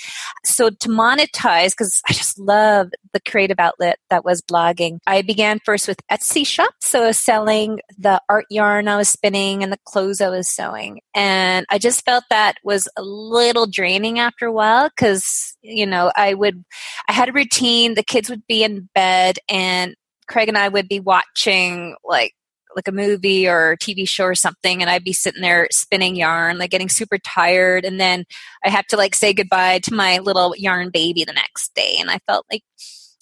So 0.45 0.69
to 0.69 0.89
monetize, 0.89 1.71
because 1.71 2.01
I 2.09 2.13
just 2.13 2.39
love 2.39 2.89
the 3.13 3.19
creative 3.19 3.59
outlet 3.59 3.99
that 4.09 4.23
was 4.23 4.41
blogging, 4.41 4.99
I 5.05 5.21
began 5.21 5.59
first 5.63 5.87
with 5.87 5.99
Etsy 6.09 6.47
shop. 6.47 6.73
So 6.81 7.03
I 7.03 7.07
was 7.07 7.17
selling 7.17 7.79
the 7.97 8.21
art 8.29 8.45
yarn 8.49 8.87
I 8.87 8.97
was 8.97 9.09
spinning 9.09 9.63
and 9.63 9.71
the 9.71 9.79
clothes 9.85 10.21
I 10.21 10.29
was 10.29 10.47
sewing. 10.47 11.01
And 11.13 11.65
I 11.69 11.77
just 11.77 12.05
felt 12.05 12.23
that 12.29 12.55
was 12.63 12.87
a 12.97 13.01
little 13.01 13.67
draining 13.67 14.19
after 14.19 14.45
a 14.45 14.51
while 14.51 14.89
because, 14.89 15.57
you 15.61 15.85
know, 15.85 16.11
I 16.15 16.33
would, 16.33 16.63
I 17.09 17.13
had 17.13 17.29
a 17.29 17.33
routine. 17.33 17.95
The 17.95 18.03
kids 18.03 18.29
would 18.29 18.47
be 18.47 18.63
in 18.63 18.89
bed 18.93 19.39
and 19.49 19.95
Craig 20.27 20.49
and 20.49 20.57
I 20.57 20.67
would 20.67 20.87
be 20.87 20.99
watching 20.99 21.95
like 22.03 22.33
like 22.75 22.87
a 22.87 22.91
movie 22.91 23.47
or 23.47 23.71
a 23.71 23.77
TV 23.77 24.07
show 24.07 24.25
or 24.25 24.35
something, 24.35 24.81
and 24.81 24.89
I'd 24.89 25.03
be 25.03 25.13
sitting 25.13 25.41
there 25.41 25.67
spinning 25.71 26.15
yarn, 26.15 26.59
like 26.59 26.69
getting 26.69 26.89
super 26.89 27.17
tired, 27.17 27.85
and 27.85 27.99
then 27.99 28.25
I 28.63 28.69
have 28.69 28.85
to 28.87 28.97
like 28.97 29.15
say 29.15 29.33
goodbye 29.33 29.79
to 29.79 29.93
my 29.93 30.19
little 30.19 30.53
yarn 30.55 30.91
baby 30.91 31.23
the 31.23 31.33
next 31.33 31.73
day, 31.73 31.95
and 31.99 32.11
I 32.11 32.19
felt 32.27 32.45
like 32.51 32.63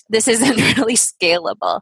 this 0.10 0.28
isn't 0.28 0.78
really 0.78 0.96
scalable. 0.96 1.82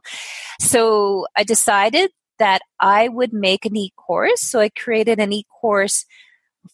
So 0.60 1.26
I 1.36 1.44
decided 1.44 2.10
that 2.38 2.62
I 2.80 3.08
would 3.08 3.32
make 3.32 3.64
an 3.64 3.76
e-course. 3.76 4.40
So 4.40 4.60
I 4.60 4.68
created 4.68 5.20
an 5.20 5.32
e-course 5.32 6.04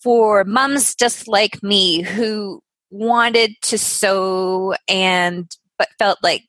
for 0.02 0.44
moms 0.44 0.94
just 0.94 1.28
like 1.28 1.62
me 1.62 2.02
who 2.02 2.62
wanted 2.90 3.52
to 3.62 3.78
sew 3.78 4.74
and 4.88 5.50
but 5.78 5.88
felt 5.98 6.18
like 6.22 6.42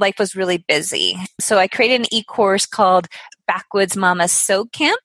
life 0.00 0.18
was 0.18 0.34
really 0.34 0.64
busy. 0.66 1.16
So 1.40 1.58
I 1.58 1.68
created 1.68 2.00
an 2.00 2.14
e 2.14 2.24
course 2.24 2.66
called 2.66 3.06
Backwoods 3.46 3.96
Mama 3.96 4.28
Sew 4.28 4.64
Camp. 4.66 5.00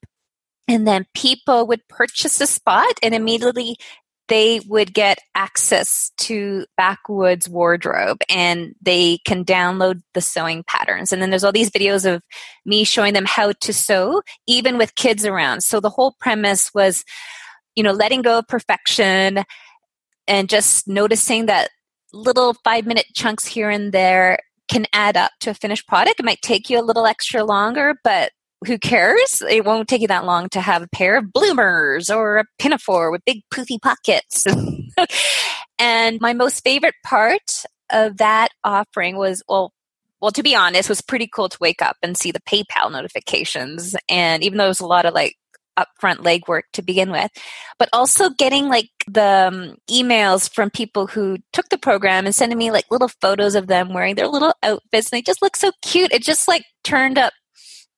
And 0.68 0.86
then 0.86 1.06
people 1.14 1.66
would 1.68 1.86
purchase 1.88 2.40
a 2.40 2.46
spot 2.46 2.98
and 3.02 3.14
immediately 3.14 3.76
they 4.28 4.60
would 4.66 4.92
get 4.92 5.18
access 5.34 6.10
to 6.18 6.66
Backwoods 6.76 7.48
wardrobe 7.48 8.18
and 8.28 8.74
they 8.82 9.18
can 9.24 9.44
download 9.44 10.02
the 10.14 10.20
sewing 10.20 10.64
patterns. 10.66 11.12
And 11.12 11.22
then 11.22 11.30
there's 11.30 11.44
all 11.44 11.52
these 11.52 11.70
videos 11.70 12.12
of 12.12 12.22
me 12.64 12.84
showing 12.84 13.14
them 13.14 13.24
how 13.24 13.52
to 13.52 13.72
sew, 13.72 14.22
even 14.46 14.78
with 14.78 14.96
kids 14.96 15.24
around. 15.24 15.62
So 15.62 15.78
the 15.78 15.90
whole 15.90 16.16
premise 16.20 16.74
was, 16.74 17.04
you 17.76 17.84
know, 17.84 17.92
letting 17.92 18.22
go 18.22 18.38
of 18.38 18.48
perfection 18.48 19.44
and 20.26 20.48
just 20.48 20.88
noticing 20.88 21.46
that 21.46 21.70
little 22.12 22.54
five 22.64 22.86
minute 22.86 23.06
chunks 23.14 23.46
here 23.46 23.70
and 23.70 23.92
there 23.92 24.38
can 24.68 24.86
add 24.92 25.16
up 25.16 25.32
to 25.40 25.50
a 25.50 25.54
finished 25.54 25.86
product. 25.86 26.20
It 26.20 26.26
might 26.26 26.42
take 26.42 26.70
you 26.70 26.80
a 26.80 26.82
little 26.82 27.06
extra 27.06 27.44
longer, 27.44 27.94
but 28.02 28.32
who 28.66 28.78
cares? 28.78 29.42
It 29.48 29.64
won't 29.64 29.88
take 29.88 30.00
you 30.00 30.08
that 30.08 30.24
long 30.24 30.48
to 30.50 30.60
have 30.60 30.82
a 30.82 30.88
pair 30.88 31.18
of 31.18 31.32
bloomers 31.32 32.10
or 32.10 32.38
a 32.38 32.44
pinafore 32.58 33.10
with 33.10 33.24
big 33.24 33.42
poofy 33.52 33.80
pockets. 33.80 34.44
and 35.78 36.20
my 36.20 36.32
most 36.32 36.64
favorite 36.64 36.94
part 37.04 37.64
of 37.90 38.16
that 38.16 38.48
offering 38.64 39.16
was 39.16 39.42
well 39.48 39.72
well 40.20 40.32
to 40.32 40.42
be 40.42 40.56
honest 40.56 40.88
was 40.88 41.00
pretty 41.00 41.28
cool 41.28 41.48
to 41.48 41.58
wake 41.60 41.80
up 41.80 41.96
and 42.02 42.16
see 42.16 42.32
the 42.32 42.40
PayPal 42.40 42.90
notifications 42.90 43.94
and 44.08 44.42
even 44.42 44.58
though 44.58 44.64
it 44.64 44.68
was 44.68 44.80
a 44.80 44.86
lot 44.86 45.04
of 45.04 45.14
like 45.14 45.36
upfront 45.78 46.16
legwork 46.16 46.62
to 46.72 46.82
begin 46.82 47.10
with, 47.10 47.30
but 47.78 47.88
also 47.92 48.30
getting 48.30 48.68
like 48.68 48.90
the 49.06 49.48
um, 49.48 49.76
emails 49.90 50.52
from 50.52 50.70
people 50.70 51.06
who 51.06 51.38
took 51.52 51.68
the 51.68 51.78
program 51.78 52.26
and 52.26 52.34
sending 52.34 52.58
me 52.58 52.70
like 52.70 52.84
little 52.90 53.10
photos 53.20 53.54
of 53.54 53.66
them 53.66 53.92
wearing 53.92 54.14
their 54.14 54.28
little 54.28 54.54
outfits 54.62 55.10
and 55.10 55.18
they 55.18 55.22
just 55.22 55.42
look 55.42 55.56
so 55.56 55.70
cute. 55.82 56.12
It 56.12 56.22
just 56.22 56.48
like 56.48 56.64
turned 56.82 57.18
up 57.18 57.32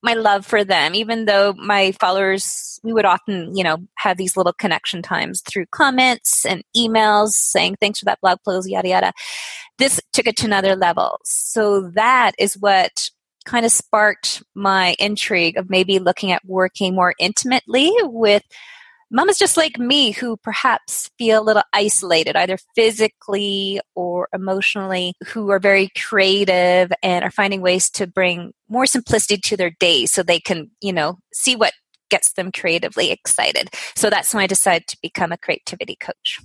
my 0.03 0.15
love 0.15 0.47
for 0.47 0.65
them, 0.65 0.95
even 0.95 1.25
though 1.25 1.55
my 1.55 1.93
followers, 1.93 2.79
we 2.85 2.93
would 2.93 3.05
often, 3.05 3.57
you 3.57 3.65
know, 3.65 3.79
have 3.97 4.17
these 4.17 4.37
little 4.37 4.53
connection 4.53 5.03
times 5.03 5.43
through 5.43 5.67
comments 5.73 6.47
and 6.47 6.63
emails 6.77 7.31
saying, 7.31 7.77
thanks 7.81 7.99
for 7.99 8.05
that 8.05 8.21
blog 8.21 8.39
post, 8.45 8.69
yada, 8.71 8.89
yada. 8.89 9.13
This 9.79 10.01
took 10.13 10.27
it 10.27 10.37
to 10.39 10.47
another 10.47 10.77
level. 10.77 11.19
So 11.25 11.91
that 11.95 12.33
is 12.39 12.55
what 12.55 13.11
kind 13.49 13.65
of 13.65 13.73
sparked 13.73 14.43
my 14.55 14.95
intrigue 14.99 15.57
of 15.57 15.71
maybe 15.71 15.99
looking 15.99 16.33
at 16.33 16.45
working 16.45 16.95
more 16.95 17.15
intimately 17.19 17.91
with 18.03 18.43
mamas 19.11 19.39
just 19.39 19.57
like 19.57 19.79
me 19.79 20.11
who 20.11 20.37
perhaps 20.37 21.11
feel 21.19 21.41
a 21.41 21.45
little 21.45 21.63
isolated, 21.73 22.37
either 22.37 22.59
physically 22.75 23.81
or 23.95 24.29
emotionally, 24.35 25.15
who 25.29 25.51
are 25.51 25.59
very 25.59 25.89
creative 25.97 26.93
and 27.03 27.25
are 27.25 27.31
finding 27.31 27.63
ways 27.63 27.89
to 27.89 28.07
bring 28.07 28.53
more 28.69 28.85
simplicity 28.85 29.39
to 29.39 29.57
their 29.57 29.71
day 29.81 30.05
so 30.05 30.23
they 30.23 30.39
can, 30.39 30.71
you 30.83 30.93
know, 30.93 31.19
see 31.33 31.57
what 31.57 31.73
gets 32.11 32.33
them 32.35 32.53
creatively 32.53 33.11
excited. 33.11 33.71
So 33.97 34.11
that's 34.11 34.35
when 34.35 34.43
I 34.43 34.47
decided 34.47 34.87
to 34.89 34.99
become 35.01 35.33
a 35.33 35.39
creativity 35.39 35.97
coach. 35.97 36.41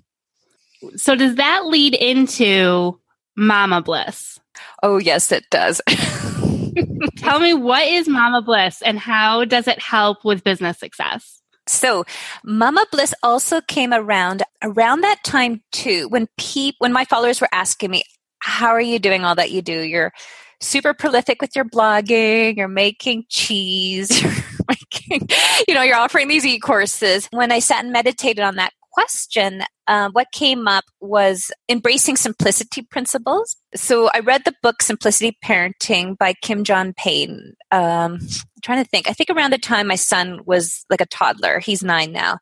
So 0.95 1.15
does 1.15 1.35
that 1.35 1.65
lead 1.65 1.95
into 1.95 2.97
Mama 3.35 3.81
Bliss? 3.81 4.39
Oh, 4.81 4.99
yes, 4.99 5.31
it 5.33 5.45
does. 5.49 5.81
Tell 7.17 7.39
me 7.39 7.53
what 7.53 7.87
is 7.87 8.07
Mama 8.07 8.41
Bliss 8.41 8.81
and 8.81 8.99
how 8.99 9.45
does 9.45 9.67
it 9.67 9.79
help 9.79 10.23
with 10.23 10.43
business 10.43 10.79
success? 10.79 11.41
So, 11.67 12.03
Mama 12.43 12.85
Bliss 12.91 13.13
also 13.23 13.61
came 13.61 13.93
around 13.93 14.43
around 14.61 15.01
that 15.01 15.23
time 15.23 15.61
too 15.71 16.07
when 16.09 16.27
pe- 16.37 16.73
when 16.79 16.91
my 16.91 17.05
followers 17.05 17.39
were 17.39 17.49
asking 17.53 17.91
me, 17.91 18.03
"How 18.39 18.69
are 18.69 18.81
you 18.81 18.99
doing 18.99 19.23
all 19.23 19.35
that 19.35 19.51
you 19.51 19.61
do? 19.61 19.81
You're 19.81 20.11
super 20.59 20.93
prolific 20.93 21.41
with 21.41 21.55
your 21.55 21.65
blogging, 21.65 22.57
you're 22.57 22.67
making 22.67 23.25
cheese, 23.29 24.21
you're 24.21 24.33
making, 24.67 25.27
you 25.67 25.73
know, 25.73 25.83
you're 25.83 25.95
offering 25.95 26.27
these 26.27 26.45
e-courses." 26.45 27.29
When 27.31 27.51
I 27.51 27.59
sat 27.59 27.83
and 27.83 27.93
meditated 27.93 28.43
on 28.43 28.57
that 28.57 28.73
question, 28.93 29.63
uh, 29.87 30.09
what 30.11 30.31
came 30.31 30.67
up 30.67 30.85
was 31.01 31.51
embracing 31.67 32.15
simplicity 32.15 32.83
principles. 32.83 33.55
So 33.75 34.09
I 34.13 34.19
read 34.19 34.43
the 34.45 34.53
book 34.61 34.81
Simplicity 34.81 35.37
Parenting 35.43 36.17
by 36.17 36.33
Kim 36.41 36.63
John 36.63 36.93
Payne. 36.93 37.53
Um, 37.71 38.19
I'm 38.21 38.61
trying 38.61 38.83
to 38.83 38.89
think. 38.89 39.09
I 39.09 39.13
think 39.13 39.29
around 39.29 39.51
the 39.51 39.57
time 39.57 39.87
my 39.87 39.95
son 39.95 40.41
was 40.45 40.85
like 40.89 41.01
a 41.01 41.07
toddler. 41.07 41.59
He's 41.59 41.83
nine 41.83 42.11
now. 42.11 42.37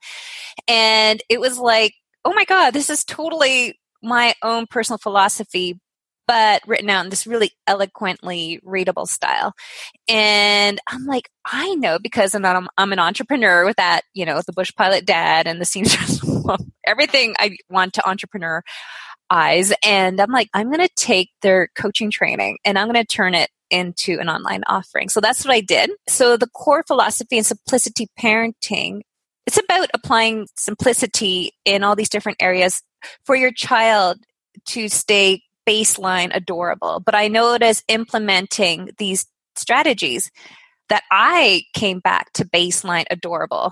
And 0.68 1.22
it 1.30 1.40
was 1.40 1.58
like, 1.58 1.94
oh 2.26 2.34
my 2.34 2.46
God, 2.46 2.72
this 2.72 2.90
is 2.90 3.04
totally 3.04 3.80
my 4.04 4.34
own 4.44 4.68
personal 4.68 4.98
philosophy, 4.98 5.80
but 6.28 6.62
written 6.68 6.90
out 6.90 7.04
in 7.04 7.10
this 7.10 7.28
really 7.28 7.52
eloquently 7.68 8.60
readable 8.64 9.06
style. 9.06 9.54
And 10.08 10.80
I'm 10.88 11.06
like, 11.06 11.30
I 11.46 11.76
know 11.76 12.00
because 12.00 12.34
I'm, 12.34 12.46
I'm, 12.46 12.68
I'm 12.78 12.94
an 12.94 13.00
entrepreneur 13.00 13.66
with 13.66 13.78
that, 13.78 14.02
you 14.14 14.26
know, 14.26 14.42
the 14.46 14.54
bush 14.54 14.72
pilot 14.76 15.06
dad 15.06 15.48
and 15.48 15.60
the 15.60 15.66
seamstress 15.66 16.22
everything 16.86 17.36
I 17.40 17.58
want 17.70 17.94
to 17.94 18.08
entrepreneur 18.08 18.64
eyes. 19.30 19.74
And 19.84 20.20
I'm 20.20 20.32
like, 20.32 20.50
I'm 20.54 20.68
going 20.68 20.86
to 20.86 20.94
take 20.96 21.30
their 21.42 21.70
coaching 21.76 22.12
training 22.12 22.58
and 22.66 22.78
I'm 22.78 22.92
going 22.92 23.04
to 23.04 23.06
turn 23.06 23.34
it 23.34 23.50
into 23.70 24.20
an 24.20 24.30
online 24.30 24.64
offering. 24.68 25.10
So 25.10 25.22
that's 25.22 25.46
what 25.46 25.54
I 25.54 25.62
did. 25.62 25.92
So 26.10 26.38
the 26.38 26.50
core 26.50 26.84
philosophy 26.86 27.38
and 27.38 27.46
simplicity 27.46 28.10
parenting, 28.20 29.02
it's 29.48 29.58
about 29.58 29.90
applying 29.94 30.48
simplicity 30.58 31.54
in 31.66 31.84
all 31.84 31.96
these 31.96 32.10
different 32.10 32.38
areas 32.42 32.84
for 33.24 33.36
your 33.36 33.52
child 33.52 34.18
to 34.68 34.90
stay 34.90 35.42
baseline 35.68 36.36
adorable. 36.36 37.02
But 37.06 37.16
I 37.16 37.28
it 37.54 37.64
implementing 37.88 38.90
these 38.98 39.26
strategies 39.56 40.32
that 40.90 41.04
I 41.12 41.64
came 41.74 42.00
back 42.00 42.34
to 42.34 42.46
baseline 42.46 43.06
adorable. 43.10 43.72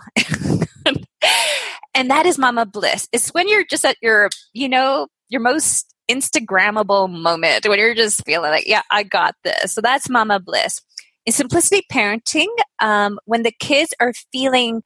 and 1.93 2.09
that 2.09 2.25
is 2.25 2.37
mama 2.37 2.65
bliss 2.65 3.07
it's 3.11 3.29
when 3.29 3.47
you're 3.47 3.65
just 3.65 3.85
at 3.85 3.97
your 4.01 4.29
you 4.53 4.69
know 4.69 5.07
your 5.27 5.41
most 5.41 5.93
instagrammable 6.09 7.09
moment 7.09 7.67
when 7.67 7.79
you're 7.79 7.93
just 7.93 8.25
feeling 8.25 8.51
like 8.51 8.67
yeah 8.67 8.81
i 8.91 9.03
got 9.03 9.35
this 9.43 9.73
so 9.73 9.81
that's 9.81 10.09
mama 10.09 10.39
bliss 10.39 10.81
in 11.25 11.33
simplicity 11.33 11.85
parenting 11.91 12.47
um, 12.79 13.19
when 13.25 13.43
the 13.43 13.53
kids 13.59 13.93
are 13.99 14.13
feeling 14.31 14.81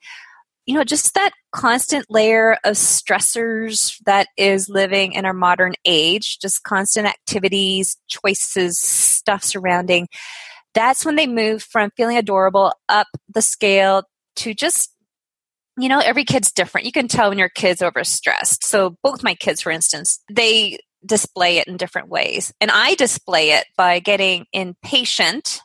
you 0.66 0.74
know 0.74 0.84
just 0.84 1.14
that 1.14 1.30
constant 1.52 2.06
layer 2.08 2.54
of 2.64 2.74
stressors 2.74 3.96
that 4.06 4.28
is 4.36 4.68
living 4.68 5.12
in 5.12 5.24
our 5.24 5.32
modern 5.32 5.74
age 5.84 6.38
just 6.40 6.62
constant 6.62 7.06
activities 7.06 7.96
choices 8.08 8.78
stuff 8.78 9.42
surrounding 9.42 10.08
that's 10.74 11.04
when 11.04 11.16
they 11.16 11.26
move 11.26 11.62
from 11.62 11.90
feeling 11.96 12.16
adorable 12.16 12.72
up 12.88 13.06
the 13.32 13.42
scale 13.42 14.02
to 14.36 14.54
just 14.54 14.90
you 15.76 15.88
know, 15.88 15.98
every 15.98 16.24
kid's 16.24 16.52
different. 16.52 16.86
You 16.86 16.92
can 16.92 17.08
tell 17.08 17.30
when 17.30 17.38
your 17.38 17.48
kid's 17.48 17.82
are 17.82 17.90
overstressed. 17.90 18.64
So, 18.64 18.96
both 19.02 19.22
my 19.22 19.34
kids, 19.34 19.60
for 19.60 19.72
instance, 19.72 20.20
they 20.30 20.78
display 21.04 21.58
it 21.58 21.66
in 21.66 21.76
different 21.76 22.08
ways. 22.08 22.52
And 22.60 22.70
I 22.70 22.94
display 22.94 23.50
it 23.50 23.66
by 23.76 23.98
getting 23.98 24.46
impatient 24.52 25.60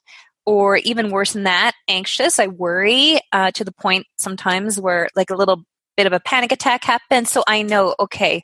or 0.50 0.78
even 0.78 1.12
worse 1.12 1.34
than 1.34 1.44
that, 1.44 1.74
anxious. 1.88 2.40
I 2.40 2.48
worry 2.48 3.20
uh, 3.32 3.52
to 3.52 3.64
the 3.64 3.72
point 3.72 4.08
sometimes 4.16 4.80
where 4.80 5.08
like 5.16 5.30
a 5.30 5.36
little 5.36 5.62
bit 5.96 6.08
of 6.08 6.12
a 6.12 6.20
panic 6.20 6.52
attack 6.52 6.84
happens. 6.84 7.30
So 7.30 7.44
I 7.48 7.62
know, 7.62 7.94
okay, 8.00 8.42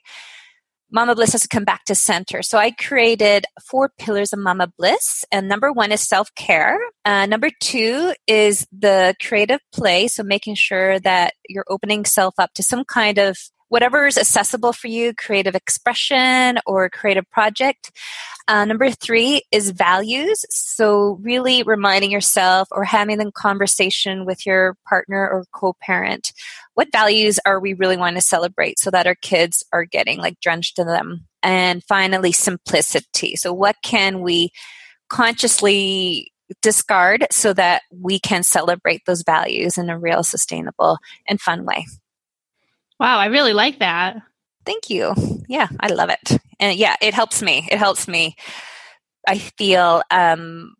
Mama 0.88 1.16
Bliss 1.16 1.32
has 1.32 1.40
to 1.42 1.48
come 1.48 1.64
back 1.64 1.84
to 1.86 1.96
center. 1.96 2.42
So 2.42 2.58
I 2.58 2.70
created 2.70 3.46
four 3.68 3.90
pillars 3.98 4.32
of 4.32 4.38
Mama 4.38 4.68
Bliss. 4.78 5.24
And 5.32 5.48
number 5.48 5.72
one 5.72 5.90
is 5.90 6.00
self 6.00 6.32
care. 6.36 6.78
Uh, 7.04 7.26
number 7.26 7.50
two 7.60 8.14
is 8.28 8.68
the 8.70 9.16
creative 9.20 9.58
play. 9.74 10.06
So 10.06 10.22
making 10.22 10.54
sure 10.54 11.00
that 11.00 11.34
you're 11.48 11.66
opening 11.68 12.04
self 12.04 12.34
up 12.38 12.54
to 12.54 12.62
some 12.62 12.84
kind 12.84 13.18
of 13.18 13.36
whatever 13.68 14.06
is 14.06 14.18
accessible 14.18 14.72
for 14.72 14.88
you 14.88 15.14
creative 15.14 15.54
expression 15.54 16.58
or 16.66 16.88
creative 16.88 17.28
project. 17.30 17.90
Uh, 18.48 18.64
number 18.64 18.90
three 18.90 19.42
is 19.50 19.70
values. 19.70 20.44
So, 20.50 21.18
really 21.20 21.64
reminding 21.64 22.12
yourself 22.12 22.68
or 22.70 22.84
having 22.84 23.18
the 23.18 23.32
conversation 23.32 24.24
with 24.24 24.46
your 24.46 24.76
partner 24.88 25.28
or 25.28 25.44
co 25.52 25.74
parent. 25.80 26.32
What 26.74 26.92
values 26.92 27.40
are 27.44 27.58
we 27.58 27.74
really 27.74 27.96
wanting 27.96 28.20
to 28.20 28.26
celebrate 28.26 28.78
so 28.78 28.90
that 28.92 29.06
our 29.06 29.16
kids 29.16 29.64
are 29.72 29.84
getting 29.84 30.18
like 30.18 30.40
drenched 30.40 30.78
in 30.78 30.86
them? 30.86 31.26
And 31.42 31.82
finally, 31.84 32.32
simplicity. 32.32 33.34
So, 33.34 33.52
what 33.52 33.76
can 33.82 34.20
we 34.20 34.50
consciously 35.08 36.30
discard 36.62 37.26
so 37.32 37.52
that 37.52 37.82
we 37.90 38.20
can 38.20 38.44
celebrate 38.44 39.02
those 39.06 39.22
values 39.22 39.76
in 39.76 39.90
a 39.90 39.98
real, 39.98 40.22
sustainable, 40.22 40.98
and 41.28 41.40
fun 41.40 41.64
way? 41.64 41.84
Wow, 42.98 43.18
I 43.18 43.26
really 43.26 43.52
like 43.52 43.80
that. 43.80 44.16
Thank 44.64 44.90
you. 44.90 45.14
Yeah, 45.48 45.68
I 45.80 45.88
love 45.88 46.10
it. 46.10 46.38
And 46.58 46.76
yeah, 46.76 46.96
it 47.00 47.14
helps 47.14 47.42
me. 47.42 47.68
It 47.70 47.78
helps 47.78 48.08
me. 48.08 48.34
I 49.28 49.38
feel 49.38 50.02
um, 50.10 50.74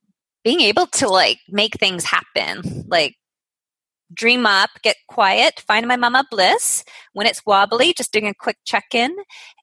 being 0.45 0.61
able 0.61 0.87
to 0.87 1.09
like 1.09 1.39
make 1.49 1.79
things 1.79 2.05
happen, 2.05 2.85
like 2.89 3.15
dream 4.15 4.47
up, 4.47 4.71
get 4.83 4.97
quiet, 5.09 5.63
find 5.67 5.87
my 5.87 5.97
mama 5.97 6.25
bliss. 6.31 6.85
When 7.13 7.27
it's 7.27 7.43
wobbly, 7.45 7.93
just 7.93 8.13
doing 8.13 8.29
a 8.29 8.35
quick 8.35 8.57
check 8.65 8.87
in. 8.95 9.15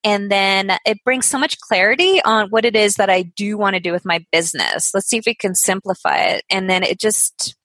And 0.04 0.32
then 0.32 0.78
it 0.86 0.98
brings 1.04 1.26
so 1.26 1.40
much 1.40 1.60
clarity 1.60 2.22
on 2.24 2.50
what 2.50 2.66
it 2.66 2.76
is 2.76 2.96
that 2.96 3.10
I 3.10 3.24
do 3.24 3.58
want 3.58 3.76
to 3.76 3.80
do 3.80 3.92
with 3.92 4.06
my 4.06 4.26
business. 4.32 4.94
Let's 4.94 5.08
see 5.08 5.18
if 5.18 5.26
we 5.26 5.36
can 5.36 5.56
simplify 5.56 6.18
it. 6.18 6.44
And 6.50 6.70
then 6.70 6.84
it 6.84 7.00
just 7.00 7.56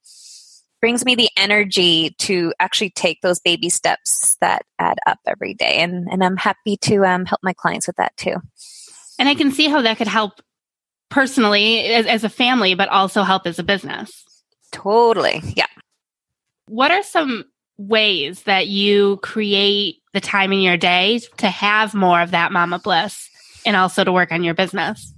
brings 0.80 1.04
me 1.04 1.14
the 1.14 1.30
energy 1.36 2.14
to 2.18 2.52
actually 2.60 2.90
take 2.90 3.20
those 3.20 3.40
baby 3.40 3.68
steps 3.68 4.36
that 4.40 4.64
add 4.78 4.98
up 5.06 5.18
every 5.26 5.54
day. 5.54 5.78
And, 5.78 6.08
and 6.10 6.22
I'm 6.22 6.36
happy 6.36 6.76
to 6.78 7.04
um, 7.04 7.24
help 7.24 7.40
my 7.42 7.52
clients 7.52 7.86
with 7.86 7.96
that 7.96 8.16
too. 8.16 8.36
And 9.18 9.28
I 9.28 9.34
can 9.34 9.50
see 9.50 9.68
how 9.68 9.82
that 9.82 9.98
could 9.98 10.06
help 10.06 10.40
personally 11.08 11.80
as, 11.86 12.06
as 12.06 12.24
a 12.24 12.28
family, 12.28 12.74
but 12.74 12.88
also 12.88 13.22
help 13.22 13.46
as 13.46 13.58
a 13.58 13.64
business. 13.64 14.24
Totally. 14.70 15.42
Yeah. 15.56 15.66
What 16.66 16.90
are 16.90 17.02
some 17.02 17.44
ways 17.78 18.42
that 18.42 18.68
you 18.68 19.18
create 19.22 19.96
the 20.12 20.20
time 20.20 20.52
in 20.52 20.60
your 20.60 20.76
day 20.76 21.20
to 21.38 21.48
have 21.48 21.94
more 21.94 22.20
of 22.20 22.32
that 22.32 22.52
mama 22.52 22.78
bliss 22.78 23.28
and 23.64 23.76
also 23.76 24.04
to 24.04 24.12
work 24.12 24.32
on 24.32 24.44
your 24.44 24.54
business? 24.54 25.12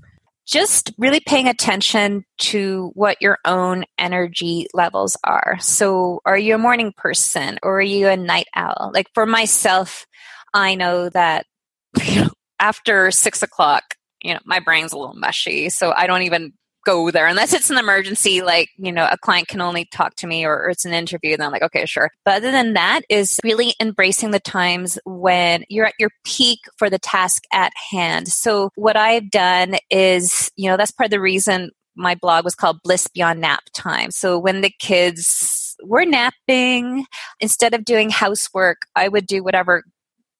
Just 0.47 0.93
really 0.99 1.21
paying 1.21 1.49
attention 1.49 2.25
to 2.39 2.91
what 2.95 3.17
your 3.21 3.39
own 3.45 3.85
energy 3.99 4.67
levels 4.75 5.17
are. 5.25 5.57
So, 5.61 6.21
are 6.25 6.39
you 6.39 6.55
a 6.55 6.59
morning 6.59 6.93
person 6.97 7.59
or 7.63 7.79
are 7.79 7.83
you 7.83 8.09
a 8.09 8.17
night 8.17 8.49
owl? 8.55 8.91
Like 8.93 9.07
for 9.15 9.27
myself, 9.27 10.07
I 10.53 10.75
know 10.75 11.09
that 11.11 11.47
after 12.59 13.11
six 13.11 13.43
o'clock, 13.43 13.95
you 14.23 14.35
know, 14.35 14.41
my 14.45 14.61
brain's 14.61 14.93
a 14.93 14.99
little 14.99 15.15
mushy. 15.15 15.71
So 15.71 15.93
I 15.93 16.07
don't 16.07 16.23
even 16.23 16.53
go 16.85 17.11
there 17.11 17.27
unless 17.27 17.53
it's 17.53 17.71
an 17.71 17.79
emergency 17.79 18.43
like 18.43 18.69
you 18.79 18.93
know 18.93 19.09
a 19.11 19.19
client 19.19 19.49
can 19.49 19.61
only 19.61 19.85
talk 19.87 20.15
to 20.17 20.27
me 20.27 20.45
or, 20.45 20.63
or, 20.63 20.71
it's 20.71 20.85
an 20.85 20.93
interview 20.93 21.37
then 21.37 21.47
i'm 21.47 21.53
like 21.53 21.63
okay 21.63 21.85
sure. 21.87 22.11
But 22.25 22.37
other 22.37 22.51
than 22.51 22.75
that 22.75 23.03
is 23.09 23.39
really 23.45 23.75
embracing 23.81 24.31
the 24.31 24.41
times 24.41 24.99
when 25.05 25.65
you're 25.69 25.87
at 25.87 25.95
your 25.99 26.11
peak 26.25 26.61
for 26.79 26.89
the 26.89 26.99
task 26.99 27.45
at 27.53 27.73
hand. 27.91 28.29
So 28.29 28.71
what 28.77 28.97
i've 28.97 29.31
done 29.31 29.77
is 29.91 30.51
you 30.57 30.71
know 30.71 30.77
that's 30.77 30.93
part 30.93 31.07
of 31.07 31.11
the 31.11 31.21
reason 31.21 31.71
my 31.97 32.15
blog 32.15 32.45
was 32.45 32.55
called 32.55 32.79
bliss 32.83 33.09
beyond 33.09 33.41
nap 33.41 33.65
time. 33.75 34.11
So 34.11 34.39
when 34.39 34.61
the 34.61 34.73
kids 34.79 35.77
were 35.83 36.05
napping 36.05 37.05
instead 37.41 37.75
of 37.75 37.85
doing 37.85 38.11
housework 38.11 38.83
i 38.97 39.09
would 39.09 39.27
do 39.27 39.43
whatever 39.43 39.83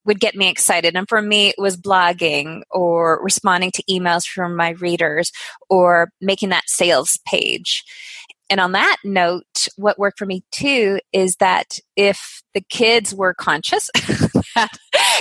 would 0.05 0.19
get 0.19 0.35
me 0.35 0.49
excited. 0.49 0.95
And 0.95 1.07
for 1.07 1.21
me, 1.21 1.49
it 1.49 1.55
was 1.57 1.77
blogging 1.77 2.61
or 2.71 3.21
responding 3.23 3.71
to 3.71 3.83
emails 3.83 4.25
from 4.27 4.55
my 4.55 4.69
readers 4.71 5.31
or 5.69 6.11
making 6.19 6.49
that 6.49 6.69
sales 6.69 7.19
page. 7.25 7.83
And 8.49 8.59
on 8.59 8.73
that 8.73 8.97
note, 9.05 9.69
what 9.77 9.97
worked 9.97 10.19
for 10.19 10.25
me 10.25 10.43
too 10.51 10.99
is 11.13 11.37
that 11.37 11.79
if 11.95 12.41
the 12.53 12.59
kids 12.59 13.15
were 13.15 13.33
conscious, 13.33 13.89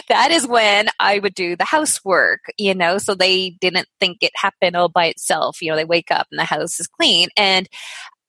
that, 0.08 0.30
is 0.32 0.48
when 0.48 0.88
I 0.98 1.20
would 1.20 1.34
do 1.34 1.54
the 1.54 1.64
housework, 1.64 2.40
you 2.58 2.74
know, 2.74 2.98
so 2.98 3.14
they 3.14 3.50
didn't 3.60 3.86
think 4.00 4.18
it 4.20 4.32
happened 4.34 4.74
all 4.74 4.88
by 4.88 5.06
itself. 5.06 5.62
You 5.62 5.70
know, 5.70 5.76
they 5.76 5.84
wake 5.84 6.10
up 6.10 6.26
and 6.32 6.40
the 6.40 6.44
house 6.44 6.80
is 6.80 6.88
clean. 6.88 7.28
And 7.36 7.68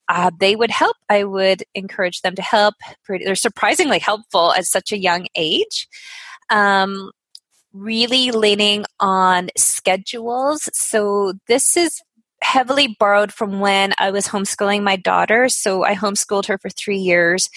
uh, 0.08 0.30
they 0.40 0.56
would 0.56 0.70
help. 0.70 0.98
I 1.10 1.24
would 1.24 1.64
encourage 1.74 2.22
them 2.22 2.36
to 2.36 2.42
help. 2.44 2.76
They're 3.08 3.34
surprisingly 3.34 3.98
helpful 3.98 4.54
at 4.54 4.66
such 4.66 4.92
a 4.92 5.00
young 5.00 5.26
age 5.36 5.88
um, 6.52 7.12
really 7.74 8.32
leaning 8.32 8.86
on 9.00 9.50
schedules. 9.58 10.70
So 10.74 11.34
this 11.48 11.76
is 11.76 12.00
heavily 12.44 12.96
borrowed 13.00 13.32
from 13.32 13.60
when 13.60 13.94
I 13.98 14.12
was 14.12 14.28
homeschooling 14.28 14.84
my 14.84 14.96
daughter. 14.96 15.48
So 15.48 15.84
I 15.84 15.96
homeschooled 15.96 16.48
her 16.48 16.58
for 16.58 16.70
three 16.70 16.98
years, 16.98 17.50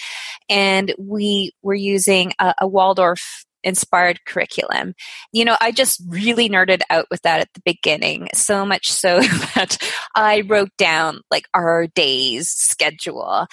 and 0.49 0.93
we 0.97 1.51
were 1.61 1.75
using 1.75 2.33
a, 2.39 2.53
a 2.61 2.67
Waldorf 2.67 3.45
inspired 3.63 4.23
curriculum. 4.25 4.93
You 5.33 5.43
know, 5.43 5.57
I 5.59 5.71
just 5.71 6.01
really 6.07 6.47
nerded 6.47 6.81
out 6.89 7.07
with 7.09 7.23
that 7.23 7.41
at 7.41 7.49
the 7.53 7.61
beginning, 7.65 8.29
so 8.33 8.65
much 8.65 8.91
so 8.91 9.19
that 9.55 9.77
I 10.15 10.41
wrote 10.41 10.69
down 10.77 11.21
like 11.31 11.47
our 11.53 11.87
day's 11.87 12.49
schedule. 12.49 13.47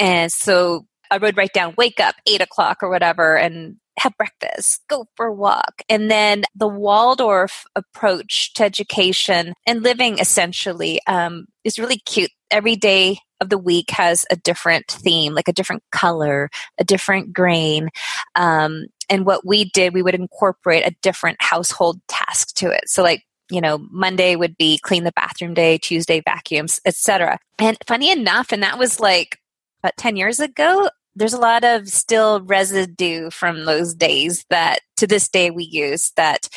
And 0.00 0.32
so 0.32 0.84
I 1.12 1.18
would 1.18 1.36
write 1.36 1.52
down 1.52 1.74
wake 1.76 2.00
up 2.00 2.14
eight 2.26 2.40
o'clock 2.40 2.78
or 2.82 2.88
whatever 2.88 3.36
and 3.36 3.76
have 3.98 4.16
breakfast, 4.16 4.80
go 4.88 5.04
for 5.14 5.26
a 5.26 5.34
walk. 5.34 5.82
And 5.90 6.10
then 6.10 6.44
the 6.54 6.66
Waldorf 6.66 7.64
approach 7.76 8.54
to 8.54 8.64
education 8.64 9.52
and 9.66 9.82
living 9.82 10.18
essentially 10.18 11.00
um, 11.06 11.44
is 11.64 11.78
really 11.78 11.98
cute. 11.98 12.30
Every 12.50 12.76
day 12.76 13.18
of 13.42 13.50
the 13.50 13.58
week 13.58 13.90
has 13.90 14.24
a 14.30 14.36
different 14.36 14.86
theme, 14.88 15.34
like 15.34 15.48
a 15.48 15.52
different 15.52 15.82
color, 15.92 16.48
a 16.78 16.84
different 16.84 17.34
grain. 17.34 17.90
Um, 18.34 18.86
and 19.10 19.26
what 19.26 19.46
we 19.46 19.66
did, 19.66 19.92
we 19.92 20.02
would 20.02 20.14
incorporate 20.14 20.86
a 20.86 20.94
different 21.02 21.36
household 21.42 22.00
task 22.08 22.54
to 22.56 22.70
it. 22.70 22.84
So, 22.86 23.02
like, 23.02 23.22
you 23.50 23.60
know, 23.60 23.86
Monday 23.90 24.36
would 24.36 24.56
be 24.56 24.78
clean 24.78 25.04
the 25.04 25.12
bathroom 25.12 25.52
day, 25.52 25.76
Tuesday 25.76 26.22
vacuums, 26.24 26.80
etc. 26.86 27.38
And 27.58 27.76
funny 27.86 28.10
enough, 28.10 28.52
and 28.52 28.62
that 28.62 28.78
was 28.78 29.00
like 29.00 29.38
about 29.82 29.96
10 29.98 30.16
years 30.16 30.40
ago, 30.40 30.88
there's 31.14 31.34
a 31.34 31.38
lot 31.38 31.64
of 31.64 31.88
still 31.88 32.40
residue 32.42 33.30
from 33.30 33.64
those 33.64 33.94
days 33.94 34.44
that 34.50 34.80
to 34.96 35.06
this 35.06 35.28
day 35.28 35.50
we 35.50 35.64
use 35.64 36.12
that 36.16 36.48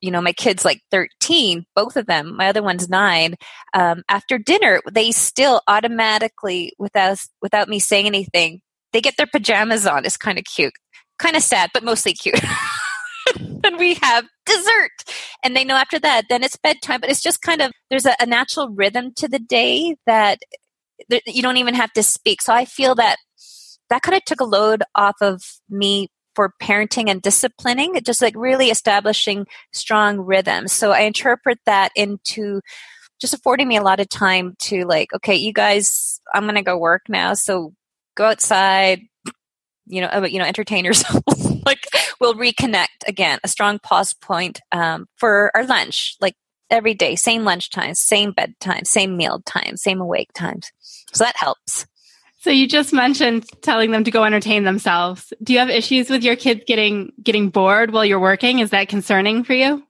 you 0.00 0.10
know 0.10 0.20
my 0.20 0.32
kids 0.32 0.64
like 0.64 0.80
13 0.90 1.64
both 1.74 1.96
of 1.96 2.06
them 2.06 2.36
my 2.36 2.48
other 2.48 2.62
one's 2.62 2.88
nine 2.88 3.34
um, 3.74 4.02
after 4.08 4.38
dinner 4.38 4.80
they 4.90 5.10
still 5.10 5.60
automatically 5.68 6.72
without 6.78 7.18
without 7.42 7.68
me 7.68 7.78
saying 7.78 8.06
anything 8.06 8.60
they 8.92 9.02
get 9.02 9.18
their 9.18 9.26
pajamas 9.26 9.86
on. 9.86 10.04
It's 10.04 10.16
kind 10.16 10.38
of 10.38 10.44
cute 10.44 10.72
kind 11.18 11.36
of 11.36 11.42
sad 11.42 11.70
but 11.74 11.84
mostly 11.84 12.14
cute. 12.14 12.40
And 13.62 13.76
we 13.76 13.94
have 13.94 14.24
dessert 14.46 14.90
and 15.44 15.54
they 15.54 15.62
know 15.62 15.74
after 15.74 15.98
that 15.98 16.24
then 16.30 16.42
it's 16.42 16.56
bedtime 16.56 17.00
but 17.00 17.10
it's 17.10 17.20
just 17.20 17.42
kind 17.42 17.60
of 17.60 17.70
there's 17.90 18.06
a, 18.06 18.14
a 18.18 18.24
natural 18.24 18.70
rhythm 18.70 19.12
to 19.16 19.28
the 19.28 19.38
day 19.38 19.96
that 20.06 20.38
you 21.26 21.42
don't 21.42 21.58
even 21.58 21.74
have 21.74 21.92
to 21.92 22.02
speak. 22.02 22.40
So 22.40 22.54
i 22.54 22.64
feel 22.64 22.94
that 22.94 23.16
that 23.90 24.02
kind 24.02 24.16
of 24.16 24.24
took 24.24 24.40
a 24.40 24.44
load 24.44 24.82
off 24.94 25.16
of 25.20 25.42
me 25.68 26.08
for 26.34 26.52
parenting 26.62 27.08
and 27.08 27.20
disciplining, 27.20 28.00
just 28.04 28.22
like 28.22 28.34
really 28.36 28.66
establishing 28.70 29.46
strong 29.72 30.18
rhythms. 30.18 30.72
So 30.72 30.92
I 30.92 31.00
interpret 31.00 31.58
that 31.66 31.90
into 31.96 32.60
just 33.20 33.34
affording 33.34 33.66
me 33.66 33.76
a 33.76 33.82
lot 33.82 33.98
of 33.98 34.08
time 34.08 34.54
to 34.60 34.84
like, 34.84 35.12
okay, 35.14 35.34
you 35.34 35.52
guys, 35.52 36.20
I'm 36.32 36.44
going 36.44 36.54
to 36.54 36.62
go 36.62 36.78
work 36.78 37.02
now. 37.08 37.34
So 37.34 37.74
go 38.16 38.26
outside, 38.26 39.02
you 39.86 40.00
know, 40.00 40.06
uh, 40.06 40.28
you 40.30 40.38
know, 40.38 40.44
entertain 40.44 40.84
yourself. 40.84 41.24
like 41.66 41.86
we'll 42.20 42.34
reconnect 42.34 42.86
again, 43.06 43.40
a 43.42 43.48
strong 43.48 43.78
pause 43.80 44.14
point 44.14 44.60
um, 44.70 45.06
for 45.16 45.50
our 45.56 45.64
lunch, 45.64 46.16
like 46.20 46.34
every 46.70 46.94
day, 46.94 47.16
same 47.16 47.44
lunch 47.44 47.70
times, 47.70 47.98
same 47.98 48.32
bedtime, 48.32 48.84
same 48.84 49.16
meal 49.16 49.42
time, 49.44 49.76
same 49.76 50.00
awake 50.00 50.32
times. 50.34 50.70
So 51.12 51.24
that 51.24 51.36
helps. 51.36 51.86
So 52.40 52.50
you 52.50 52.68
just 52.68 52.92
mentioned 52.92 53.46
telling 53.62 53.90
them 53.90 54.04
to 54.04 54.10
go 54.10 54.24
entertain 54.24 54.64
themselves. 54.64 55.32
Do 55.42 55.52
you 55.52 55.58
have 55.58 55.70
issues 55.70 56.08
with 56.08 56.22
your 56.22 56.36
kids 56.36 56.62
getting 56.66 57.12
getting 57.22 57.50
bored 57.50 57.92
while 57.92 58.04
you're 58.04 58.20
working? 58.20 58.60
Is 58.60 58.70
that 58.70 58.88
concerning 58.88 59.44
for 59.44 59.54
you? 59.54 59.82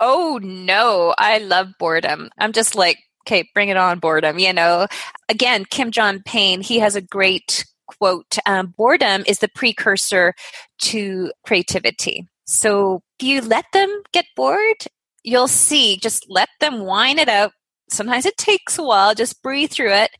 Oh 0.00 0.40
no, 0.42 1.14
I 1.16 1.38
love 1.38 1.68
boredom. 1.78 2.30
I'm 2.38 2.52
just 2.52 2.74
like, 2.74 2.98
okay, 3.26 3.48
bring 3.54 3.68
it 3.68 3.76
on 3.76 4.00
boredom, 4.00 4.40
you 4.40 4.52
know. 4.52 4.88
Again, 5.28 5.64
Kim 5.64 5.92
John 5.92 6.22
Payne, 6.24 6.60
he 6.60 6.80
has 6.80 6.96
a 6.96 7.00
great 7.00 7.64
quote, 7.86 8.36
um, 8.46 8.74
boredom 8.76 9.22
is 9.26 9.38
the 9.38 9.48
precursor 9.48 10.34
to 10.80 11.32
creativity. 11.44 12.26
So 12.46 13.02
if 13.18 13.26
you 13.26 13.40
let 13.42 13.66
them 13.72 14.02
get 14.12 14.26
bored, 14.34 14.86
you'll 15.22 15.48
see, 15.48 15.98
just 15.98 16.26
let 16.28 16.48
them 16.60 16.80
whine 16.80 17.18
it 17.18 17.28
out, 17.28 17.52
sometimes 17.92 18.26
it 18.26 18.36
takes 18.36 18.78
a 18.78 18.82
while. 18.82 19.14
Just 19.14 19.42
breathe 19.42 19.70
through 19.70 19.92
it. 19.92 20.10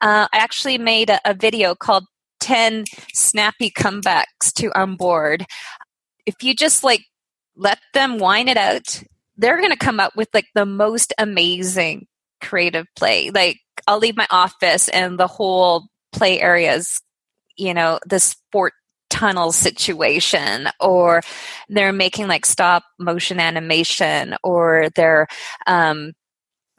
Uh, 0.00 0.28
I 0.32 0.36
actually 0.36 0.78
made 0.78 1.10
a, 1.10 1.20
a 1.24 1.34
video 1.34 1.74
called 1.74 2.04
10 2.40 2.84
snappy 3.12 3.70
comebacks 3.70 4.52
to 4.54 4.76
on 4.78 4.96
board. 4.96 5.46
If 6.26 6.42
you 6.42 6.54
just 6.54 6.84
like 6.84 7.04
let 7.56 7.78
them 7.94 8.18
whine 8.18 8.48
it 8.48 8.56
out, 8.56 9.02
they're 9.36 9.58
going 9.58 9.70
to 9.70 9.76
come 9.76 10.00
up 10.00 10.16
with 10.16 10.28
like 10.34 10.46
the 10.54 10.66
most 10.66 11.12
amazing 11.18 12.06
creative 12.40 12.86
play. 12.96 13.30
Like 13.30 13.58
I'll 13.86 13.98
leave 13.98 14.16
my 14.16 14.26
office 14.30 14.88
and 14.88 15.18
the 15.18 15.26
whole 15.26 15.86
play 16.12 16.40
areas, 16.40 17.00
you 17.56 17.74
know, 17.74 17.98
the 18.06 18.20
sport 18.20 18.72
tunnel 19.08 19.52
situation 19.52 20.68
or 20.80 21.22
they're 21.68 21.92
making 21.92 22.26
like 22.26 22.44
stop 22.44 22.82
motion 22.98 23.38
animation 23.38 24.34
or 24.42 24.88
they're 24.94 25.26
um, 25.66 26.12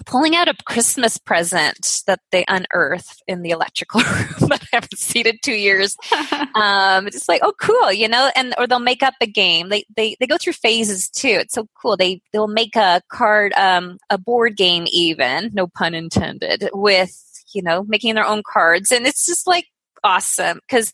pulling 0.08 0.36
out 0.36 0.48
a 0.48 0.56
Christmas 0.66 1.18
present 1.18 2.02
that 2.08 2.22
they 2.32 2.46
unearthed 2.48 3.22
in 3.28 3.42
the 3.42 3.52
electrical 3.52 4.02
room 4.14 4.50
that 4.50 4.64
I 4.64 4.78
haven't 4.78 4.98
seen 4.98 5.28
in 5.28 5.38
two 5.44 5.54
years. 5.54 5.96
um, 6.56 7.06
it's 7.06 7.30
like, 7.30 7.42
oh, 7.44 7.54
cool, 7.60 7.92
you 7.92 8.08
know, 8.08 8.32
and 8.36 8.56
or 8.58 8.66
they'll 8.66 8.80
make 8.80 9.04
up 9.04 9.14
a 9.22 9.28
game. 9.28 9.70
They 9.70 9.84
they 9.96 10.16
they 10.20 10.26
go 10.26 10.38
through 10.38 10.54
phases 10.54 11.10
too. 11.10 11.38
It's 11.42 11.54
so 11.54 11.68
cool. 11.80 11.98
They 11.98 12.22
they'll 12.32 12.48
make 12.48 12.76
a 12.76 13.02
card, 13.12 13.54
um, 13.54 13.98
a 14.10 14.18
board 14.18 14.56
game, 14.58 14.86
even 14.88 15.52
no 15.54 15.68
pun 15.68 15.94
intended, 15.94 16.70
with 16.74 17.14
you 17.54 17.62
know 17.62 17.84
making 17.84 18.16
their 18.16 18.26
own 18.26 18.42
cards, 18.50 18.92
and 18.92 19.06
it's 19.06 19.26
just 19.26 19.46
like 19.46 19.66
awesome 20.04 20.60
because 20.68 20.92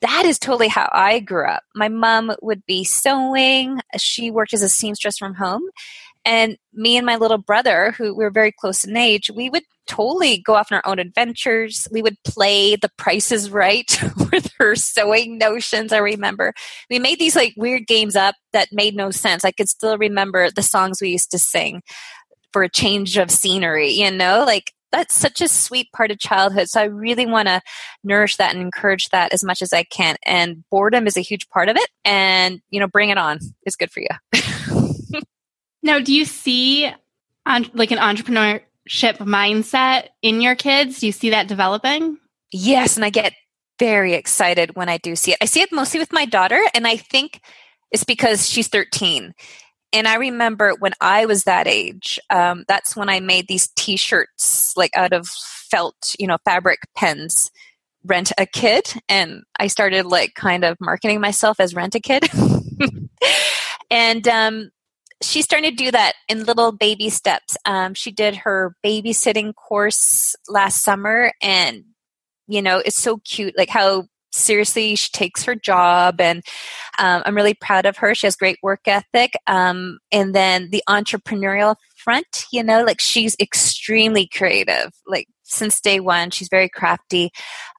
that 0.00 0.24
is 0.24 0.38
totally 0.38 0.68
how 0.68 0.88
I 0.92 1.20
grew 1.20 1.46
up. 1.46 1.62
My 1.74 1.88
mom 1.88 2.32
would 2.42 2.64
be 2.66 2.84
sewing. 2.84 3.80
She 3.96 4.30
worked 4.30 4.54
as 4.54 4.62
a 4.62 4.68
seamstress 4.68 5.18
from 5.18 5.34
home. 5.34 5.62
And 6.28 6.58
me 6.74 6.98
and 6.98 7.06
my 7.06 7.16
little 7.16 7.38
brother, 7.38 7.92
who 7.92 8.14
we 8.14 8.22
were 8.22 8.30
very 8.30 8.52
close 8.52 8.84
in 8.84 8.94
age, 8.98 9.30
we 9.34 9.48
would 9.48 9.62
totally 9.86 10.42
go 10.42 10.56
off 10.56 10.70
on 10.70 10.76
our 10.76 10.86
own 10.86 10.98
adventures. 10.98 11.88
We 11.90 12.02
would 12.02 12.22
play 12.22 12.76
the 12.76 12.90
prices 12.98 13.50
right 13.50 13.90
with 14.30 14.50
her 14.58 14.74
sewing 14.74 15.38
notions. 15.38 15.90
I 15.90 15.96
remember 15.96 16.52
we 16.90 16.98
made 16.98 17.18
these 17.18 17.34
like 17.34 17.54
weird 17.56 17.86
games 17.86 18.14
up 18.14 18.34
that 18.52 18.68
made 18.72 18.94
no 18.94 19.10
sense. 19.10 19.42
I 19.42 19.52
could 19.52 19.70
still 19.70 19.96
remember 19.96 20.50
the 20.50 20.62
songs 20.62 21.00
we 21.00 21.08
used 21.08 21.30
to 21.30 21.38
sing 21.38 21.80
for 22.52 22.62
a 22.62 22.68
change 22.68 23.16
of 23.16 23.30
scenery, 23.30 23.88
you 23.88 24.10
know, 24.10 24.44
like 24.44 24.74
that's 24.92 25.14
such 25.14 25.40
a 25.40 25.48
sweet 25.48 25.90
part 25.92 26.10
of 26.10 26.18
childhood. 26.18 26.68
So 26.68 26.82
I 26.82 26.84
really 26.84 27.24
want 27.24 27.48
to 27.48 27.62
nourish 28.04 28.36
that 28.36 28.52
and 28.52 28.60
encourage 28.60 29.08
that 29.08 29.32
as 29.32 29.42
much 29.42 29.62
as 29.62 29.72
I 29.72 29.84
can. 29.84 30.16
And 30.26 30.64
boredom 30.70 31.06
is 31.06 31.16
a 31.16 31.20
huge 31.20 31.48
part 31.48 31.70
of 31.70 31.76
it. 31.76 31.88
And, 32.04 32.60
you 32.68 32.80
know, 32.80 32.86
bring 32.86 33.08
it 33.08 33.18
on. 33.18 33.38
It's 33.64 33.76
good 33.76 33.90
for 33.90 34.00
you. 34.00 34.08
Now, 35.88 36.00
do 36.00 36.12
you 36.12 36.26
see 36.26 36.86
on, 37.46 37.70
like 37.72 37.90
an 37.92 37.96
entrepreneurship 37.96 39.16
mindset 39.20 40.08
in 40.20 40.42
your 40.42 40.54
kids? 40.54 41.00
Do 41.00 41.06
you 41.06 41.12
see 41.12 41.30
that 41.30 41.48
developing? 41.48 42.18
Yes, 42.52 42.96
and 42.96 43.06
I 43.06 43.08
get 43.08 43.32
very 43.78 44.12
excited 44.12 44.76
when 44.76 44.90
I 44.90 44.98
do 44.98 45.16
see 45.16 45.32
it. 45.32 45.38
I 45.40 45.46
see 45.46 45.62
it 45.62 45.72
mostly 45.72 45.98
with 45.98 46.12
my 46.12 46.26
daughter, 46.26 46.60
and 46.74 46.86
I 46.86 46.98
think 46.98 47.40
it's 47.90 48.04
because 48.04 48.46
she's 48.46 48.68
13. 48.68 49.32
And 49.94 50.06
I 50.06 50.16
remember 50.16 50.74
when 50.78 50.92
I 51.00 51.24
was 51.24 51.44
that 51.44 51.66
age, 51.66 52.20
um, 52.28 52.66
that's 52.68 52.94
when 52.94 53.08
I 53.08 53.20
made 53.20 53.48
these 53.48 53.68
t 53.68 53.96
shirts 53.96 54.74
like 54.76 54.94
out 54.94 55.14
of 55.14 55.26
felt, 55.26 56.14
you 56.18 56.26
know, 56.26 56.36
fabric 56.44 56.80
pens, 56.96 57.50
rent 58.04 58.30
a 58.36 58.44
kid. 58.44 58.92
And 59.08 59.42
I 59.58 59.68
started 59.68 60.04
like 60.04 60.34
kind 60.34 60.66
of 60.66 60.76
marketing 60.82 61.22
myself 61.22 61.58
as 61.60 61.74
rent 61.74 61.94
a 61.94 62.00
kid. 62.00 62.28
and 63.90 64.28
um, 64.28 64.70
she's 65.22 65.44
starting 65.44 65.70
to 65.70 65.76
do 65.76 65.90
that 65.90 66.14
in 66.28 66.44
little 66.44 66.72
baby 66.72 67.10
steps. 67.10 67.56
Um, 67.64 67.94
she 67.94 68.10
did 68.10 68.36
her 68.36 68.74
babysitting 68.84 69.54
course 69.54 70.36
last 70.48 70.82
summer, 70.82 71.32
and 71.42 71.84
you 72.46 72.62
know, 72.62 72.78
it's 72.78 72.98
so 72.98 73.18
cute, 73.18 73.54
like 73.56 73.68
how 73.68 74.06
seriously 74.30 74.94
she 74.94 75.08
takes 75.10 75.42
her 75.44 75.54
job 75.54 76.20
and 76.20 76.42
um, 76.98 77.22
i'm 77.24 77.34
really 77.34 77.54
proud 77.54 77.86
of 77.86 77.96
her. 77.96 78.14
She 78.14 78.26
has 78.26 78.36
great 78.36 78.58
work 78.62 78.80
ethic. 78.86 79.32
Um, 79.46 79.98
and 80.12 80.34
then 80.34 80.68
the 80.70 80.82
entrepreneurial 80.88 81.76
front 81.96 82.44
you 82.52 82.62
know 82.62 82.84
like 82.84 83.00
she's 83.00 83.34
extremely 83.40 84.28
creative 84.28 84.92
like 85.06 85.26
since 85.42 85.80
day 85.80 85.98
one 85.98 86.30
she's 86.30 86.48
very 86.48 86.68
crafty 86.68 87.30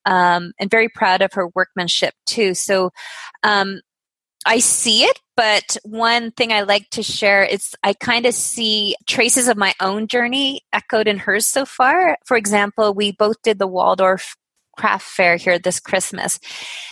um, 0.06 0.54
and 0.60 0.72
very 0.72 0.90
proud 0.90 1.22
of 1.22 1.34
her 1.34 1.50
workmanship 1.56 2.14
too. 2.26 2.54
So 2.54 2.92
um, 3.44 3.82
I 4.46 4.60
see 4.60 5.04
it, 5.04 5.20
but 5.36 5.78
one 5.84 6.32
thing 6.32 6.52
I 6.54 6.62
like 6.62 6.90
to 6.92 7.04
share 7.04 7.44
is 7.44 7.76
I 7.84 7.94
kind 7.94 8.26
of 8.26 8.34
see 8.34 8.96
traces 9.06 9.48
of 9.48 9.58
my 9.58 9.74
own 9.82 10.08
journey 10.08 10.62
echoed 10.74 11.08
in 11.08 11.18
hers 11.18 11.46
so 11.46 11.66
far. 11.66 12.18
For 12.26 12.38
example, 12.38 12.94
we 12.94 13.12
both 13.12 13.42
did 13.44 13.60
the 13.60 13.68
Waldorf 13.68 14.36
craft 14.78 15.06
fair 15.06 15.36
here 15.36 15.60
this 15.60 15.80
Christmas, 15.80 16.40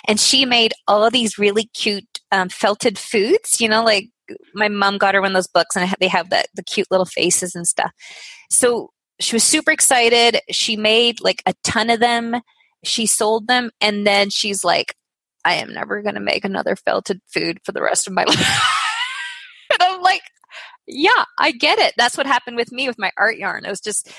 and 0.07 0.19
she 0.19 0.45
made 0.45 0.73
all 0.87 1.09
these 1.09 1.37
really 1.37 1.65
cute 1.73 2.19
um, 2.31 2.49
felted 2.49 2.97
foods. 2.97 3.61
You 3.61 3.69
know, 3.69 3.83
like 3.83 4.09
my 4.53 4.67
mom 4.67 4.97
got 4.97 5.15
her 5.15 5.21
one 5.21 5.31
of 5.31 5.35
those 5.35 5.47
books, 5.47 5.75
and 5.75 5.93
they 5.99 6.09
have 6.09 6.29
the 6.29 6.43
the 6.53 6.63
cute 6.63 6.87
little 6.91 7.05
faces 7.05 7.55
and 7.55 7.67
stuff. 7.67 7.91
So 8.49 8.91
she 9.19 9.35
was 9.35 9.43
super 9.43 9.71
excited. 9.71 10.39
She 10.51 10.75
made 10.75 11.21
like 11.21 11.41
a 11.45 11.53
ton 11.63 11.89
of 11.89 11.99
them. 11.99 12.35
She 12.83 13.05
sold 13.05 13.47
them. 13.47 13.71
And 13.81 14.05
then 14.05 14.29
she's 14.29 14.63
like, 14.63 14.95
I 15.47 15.53
am 15.53 15.73
never 15.73 16.01
going 16.01 16.15
to 16.15 16.21
make 16.21 16.43
another 16.43 16.75
felted 16.75 17.21
food 17.33 17.61
for 17.63 17.71
the 17.71 17.81
rest 17.81 18.05
of 18.05 18.13
my 18.13 18.23
life. 18.27 18.69
and 19.71 19.81
I'm 19.81 20.01
like, 20.01 20.23
yeah, 20.85 21.23
I 21.39 21.53
get 21.53 21.79
it. 21.79 21.93
That's 21.95 22.17
what 22.17 22.25
happened 22.25 22.57
with 22.57 22.73
me 22.73 22.89
with 22.89 22.99
my 22.99 23.11
art 23.17 23.37
yarn. 23.37 23.63
It 23.63 23.69
was 23.69 23.79
just, 23.79 24.11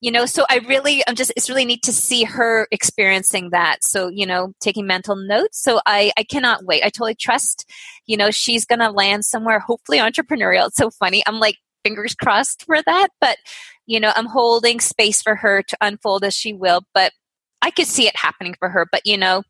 you 0.00 0.10
know, 0.10 0.24
so 0.24 0.46
I 0.48 0.60
really, 0.66 1.02
I'm 1.06 1.14
just, 1.14 1.30
it's 1.36 1.50
really 1.50 1.66
neat 1.66 1.82
to 1.82 1.92
see 1.92 2.24
her 2.24 2.68
experiencing 2.70 3.50
that. 3.50 3.84
So, 3.84 4.08
you 4.08 4.24
know, 4.24 4.54
taking 4.60 4.86
mental 4.86 5.14
notes. 5.14 5.62
So 5.62 5.82
I, 5.84 6.10
I 6.16 6.24
cannot 6.24 6.64
wait. 6.64 6.82
I 6.82 6.88
totally 6.88 7.16
trust, 7.16 7.70
you 8.06 8.16
know, 8.16 8.30
she's 8.30 8.64
going 8.64 8.78
to 8.78 8.90
land 8.90 9.26
somewhere, 9.26 9.58
hopefully 9.58 9.98
entrepreneurial. 9.98 10.68
It's 10.68 10.76
so 10.76 10.88
funny. 10.88 11.22
I'm 11.26 11.38
like, 11.38 11.56
fingers 11.84 12.14
crossed 12.14 12.64
for 12.64 12.80
that. 12.80 13.08
But, 13.20 13.36
you 13.84 14.00
know, 14.00 14.12
I'm 14.16 14.26
holding 14.26 14.80
space 14.80 15.20
for 15.20 15.34
her 15.34 15.62
to 15.64 15.76
unfold 15.82 16.24
as 16.24 16.34
she 16.34 16.54
will. 16.54 16.80
But 16.94 17.12
I 17.60 17.70
could 17.70 17.86
see 17.86 18.06
it 18.06 18.16
happening 18.16 18.54
for 18.58 18.70
her. 18.70 18.86
But, 18.90 19.02
you 19.04 19.18
know, 19.18 19.42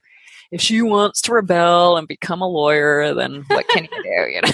if 0.52 0.60
she 0.60 0.82
wants 0.82 1.22
to 1.22 1.32
rebel 1.32 1.96
and 1.96 2.06
become 2.06 2.42
a 2.42 2.48
lawyer, 2.48 3.14
then 3.14 3.44
what 3.48 3.66
can 3.68 3.88
you 3.90 4.02
do, 4.02 4.30
you 4.30 4.40
know? 4.42 4.50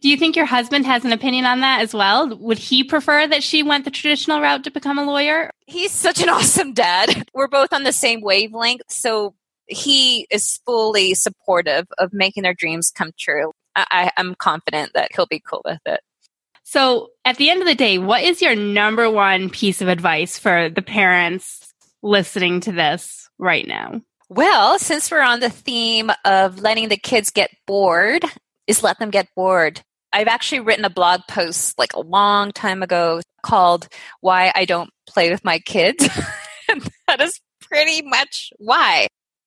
Do 0.00 0.08
you 0.08 0.16
think 0.16 0.36
your 0.36 0.46
husband 0.46 0.86
has 0.86 1.04
an 1.04 1.12
opinion 1.12 1.44
on 1.44 1.60
that 1.60 1.80
as 1.80 1.92
well? 1.92 2.34
Would 2.38 2.58
he 2.58 2.84
prefer 2.84 3.26
that 3.26 3.42
she 3.42 3.64
went 3.64 3.84
the 3.84 3.90
traditional 3.90 4.40
route 4.40 4.62
to 4.64 4.70
become 4.70 4.96
a 4.96 5.04
lawyer? 5.04 5.50
He's 5.66 5.90
such 5.90 6.22
an 6.22 6.28
awesome 6.28 6.72
dad. 6.72 7.28
We're 7.34 7.48
both 7.48 7.72
on 7.72 7.82
the 7.82 7.92
same 7.92 8.20
wavelength. 8.20 8.82
So 8.88 9.34
he 9.66 10.28
is 10.30 10.60
fully 10.64 11.14
supportive 11.14 11.88
of 11.98 12.12
making 12.12 12.44
their 12.44 12.54
dreams 12.54 12.92
come 12.94 13.10
true. 13.18 13.52
I, 13.74 14.10
am 14.16 14.34
confident 14.36 14.92
that 14.94 15.10
he'll 15.14 15.26
be 15.26 15.40
cool 15.40 15.62
with 15.64 15.80
it. 15.86 16.00
So, 16.64 17.10
at 17.24 17.36
the 17.36 17.48
end 17.48 17.62
of 17.62 17.68
the 17.68 17.76
day, 17.76 17.98
what 17.98 18.22
is 18.22 18.42
your 18.42 18.56
number 18.56 19.08
one 19.08 19.50
piece 19.50 19.80
of 19.80 19.88
advice 19.88 20.36
for 20.38 20.68
the 20.68 20.82
parents 20.82 21.72
listening 22.02 22.60
to 22.62 22.72
this 22.72 23.28
right 23.38 23.66
now? 23.66 24.02
Well, 24.30 24.78
since 24.78 25.10
we're 25.10 25.22
on 25.22 25.40
the 25.40 25.48
theme 25.48 26.10
of 26.24 26.60
letting 26.60 26.90
the 26.90 26.98
kids 26.98 27.30
get 27.30 27.50
bored, 27.66 28.24
is 28.66 28.82
let 28.82 28.98
them 28.98 29.10
get 29.10 29.28
bored. 29.34 29.80
I've 30.12 30.28
actually 30.28 30.60
written 30.60 30.84
a 30.84 30.90
blog 30.90 31.22
post 31.28 31.78
like 31.78 31.94
a 31.94 32.00
long 32.00 32.52
time 32.52 32.82
ago 32.82 33.20
called 33.42 33.88
Why 34.20 34.52
I 34.54 34.66
Don't 34.66 34.90
Play 35.08 35.30
with 35.30 35.44
My 35.44 35.58
Kids. 35.58 36.08
and 36.68 36.86
that 37.06 37.22
is 37.22 37.40
pretty 37.60 38.02
much 38.02 38.52
why. 38.58 39.06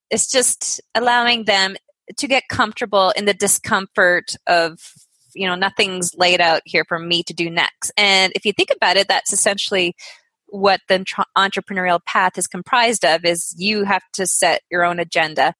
It's 0.09 0.29
just 0.29 0.81
allowing 0.95 1.45
them 1.45 1.75
to 2.17 2.27
get 2.27 2.43
comfortable 2.49 3.13
in 3.15 3.25
the 3.25 3.35
discomfort 3.35 4.35
of, 4.47 4.79
you 5.35 5.47
know, 5.47 5.55
nothing's 5.55 6.15
laid 6.15 6.41
out 6.41 6.61
here 6.65 6.85
for 6.87 6.97
me 6.97 7.21
to 7.23 7.33
do 7.33 7.49
next. 7.51 7.91
And 7.97 8.33
if 8.35 8.45
you 8.45 8.53
think 8.53 8.69
about 8.75 8.97
it, 8.97 9.07
that's 9.07 9.31
essentially 9.31 9.95
what 10.51 10.81
the 10.89 11.05
entrepreneurial 11.37 11.99
path 12.05 12.37
is 12.37 12.45
comprised 12.45 13.05
of 13.05 13.23
is 13.25 13.55
you 13.57 13.85
have 13.85 14.03
to 14.13 14.27
set 14.27 14.61
your 14.69 14.83
own 14.83 14.99
agenda 14.99 15.53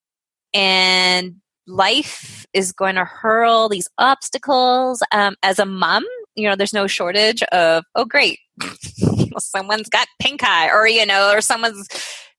and 0.54 1.36
life 1.66 2.46
is 2.54 2.74
going 2.74 2.96
to 2.96 3.06
hurl 3.06 3.70
these 3.70 3.88
obstacles. 3.98 5.02
Um, 5.12 5.36
as 5.44 5.60
a 5.60 5.66
mom, 5.66 6.04
you 6.36 6.50
know, 6.50 6.56
there's 6.56 6.74
no 6.74 6.88
shortage 6.88 7.42
of, 7.44 7.86
oh, 7.96 8.06
great, 8.06 8.40
someone's 9.40 9.90
got 9.90 10.08
pink 10.22 10.44
eye, 10.44 10.70
or, 10.70 10.88
you 10.88 11.06
know, 11.06 11.32
or 11.34 11.42
someone's 11.42 11.88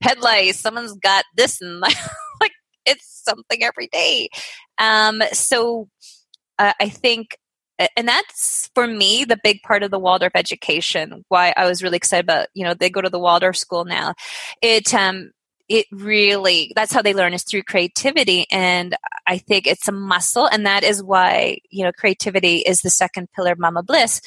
headlights, 0.03 0.59
someone's 0.59 0.95
got 0.95 1.25
this, 1.37 1.61
and 1.61 1.81
like 2.41 2.53
it's 2.85 3.23
something 3.25 3.63
every 3.63 3.89
day. 3.89 4.29
Um, 4.79 5.23
so 5.33 5.89
uh, 6.59 6.73
I 6.81 6.89
think 6.89 7.39
and 7.97 8.07
that's 8.07 8.71
for 8.75 8.87
me 8.87 9.25
the 9.25 9.39
big 9.43 9.63
part 9.63 9.83
of 9.83 9.91
the 9.91 9.99
Waldorf 9.99 10.33
education. 10.35 11.25
Why 11.29 11.53
I 11.57 11.67
was 11.67 11.83
really 11.83 11.97
excited 11.97 12.25
about 12.25 12.49
you 12.55 12.65
know 12.65 12.75
they 12.75 12.91
go 12.91 13.01
to 13.01 13.11
the 13.11 13.19
Waldorf 13.19 13.57
school 13.57 13.85
now. 13.85 14.15
It 14.61 14.93
um 14.95 15.33
it 15.69 15.87
really 15.91 16.73
that's 16.75 16.93
how 16.93 17.03
they 17.03 17.15
learn 17.15 17.33
is 17.33 17.45
through 17.45 17.63
creativity 17.63 18.47
and 18.51 18.97
i 19.27 19.39
think 19.39 19.67
it's 19.67 19.89
a 19.89 19.93
muscle 19.93 20.47
and 20.47 20.67
that 20.67 20.83
is 20.83 21.03
why 21.03 21.57
you 21.71 21.85
know 21.85 21.93
creativity 21.93 22.57
is 22.59 22.81
the 22.81 22.91
second 22.91 23.29
pillar 23.33 23.53
of 23.53 23.59
mama 23.59 23.83
bliss 23.83 24.21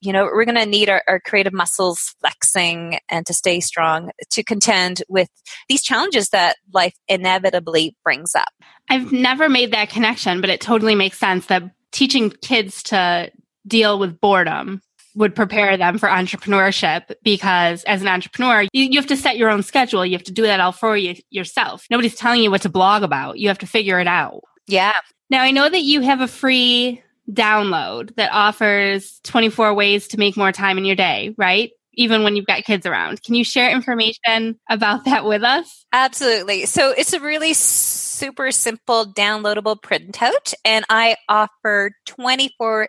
you 0.00 0.12
know 0.12 0.24
we're 0.24 0.44
going 0.44 0.54
to 0.54 0.64
need 0.64 0.88
our, 0.88 1.02
our, 1.08 1.18
creative 1.20 1.52
muscles 1.52 2.14
flexing 2.20 2.98
and 3.08 3.26
to 3.26 3.34
stay 3.34 3.60
strong 3.60 4.10
to 4.30 4.42
contend 4.44 5.02
with 5.08 5.28
these 5.68 5.82
challenges 5.82 6.28
that 6.28 6.56
life 6.72 6.94
inevitably 7.08 7.96
brings 8.04 8.34
up 8.34 8.48
i've 8.88 9.12
never 9.12 9.48
made 9.48 9.72
that 9.72 9.90
connection 9.90 10.40
but 10.40 10.50
it 10.50 10.60
totally 10.60 10.94
makes 10.94 11.18
sense 11.18 11.46
that 11.46 11.62
teaching 11.92 12.30
kids 12.30 12.82
to 12.84 13.30
deal 13.66 13.98
with 13.98 14.20
boredom 14.20 14.80
would 15.14 15.34
prepare 15.34 15.76
them 15.76 15.98
for 15.98 16.08
entrepreneurship 16.08 17.12
because 17.22 17.82
as 17.84 18.02
an 18.02 18.08
entrepreneur, 18.08 18.62
you, 18.72 18.84
you, 18.84 18.98
have 18.98 19.08
to 19.08 19.16
set 19.16 19.36
your 19.36 19.50
own 19.50 19.62
schedule. 19.62 20.06
You 20.06 20.12
have 20.12 20.24
to 20.24 20.32
do 20.32 20.42
that 20.42 20.60
all 20.60 20.72
for 20.72 20.96
you 20.96 21.16
yourself. 21.30 21.86
Nobody's 21.90 22.14
telling 22.14 22.42
you 22.42 22.50
what 22.50 22.62
to 22.62 22.68
blog 22.68 23.02
about. 23.02 23.38
You 23.38 23.48
have 23.48 23.58
to 23.58 23.66
figure 23.66 23.98
it 23.98 24.06
out. 24.06 24.42
Yeah. 24.68 24.94
Now 25.28 25.42
I 25.42 25.50
know 25.50 25.68
that 25.68 25.82
you 25.82 26.02
have 26.02 26.20
a 26.20 26.28
free 26.28 27.02
download 27.30 28.14
that 28.14 28.30
offers 28.32 29.20
24 29.24 29.74
ways 29.74 30.08
to 30.08 30.18
make 30.18 30.36
more 30.36 30.52
time 30.52 30.78
in 30.78 30.84
your 30.84 30.96
day, 30.96 31.34
right? 31.36 31.70
Even 31.98 32.22
when 32.22 32.36
you've 32.36 32.46
got 32.46 32.64
kids 32.64 32.86
around. 32.86 33.22
Can 33.22 33.34
you 33.34 33.44
share 33.44 33.70
information 33.70 34.58
about 34.70 35.04
that 35.04 35.24
with 35.24 35.42
us? 35.42 35.84
Absolutely. 35.92 36.64
So 36.64 36.90
it's 36.90 37.12
a 37.12 37.20
really 37.20 37.52
super 37.52 38.50
simple 38.52 39.04
downloadable 39.12 39.76
printout 39.82 40.54
and 40.64 40.84
I 40.88 41.16
offer 41.28 41.90
24 42.06 42.88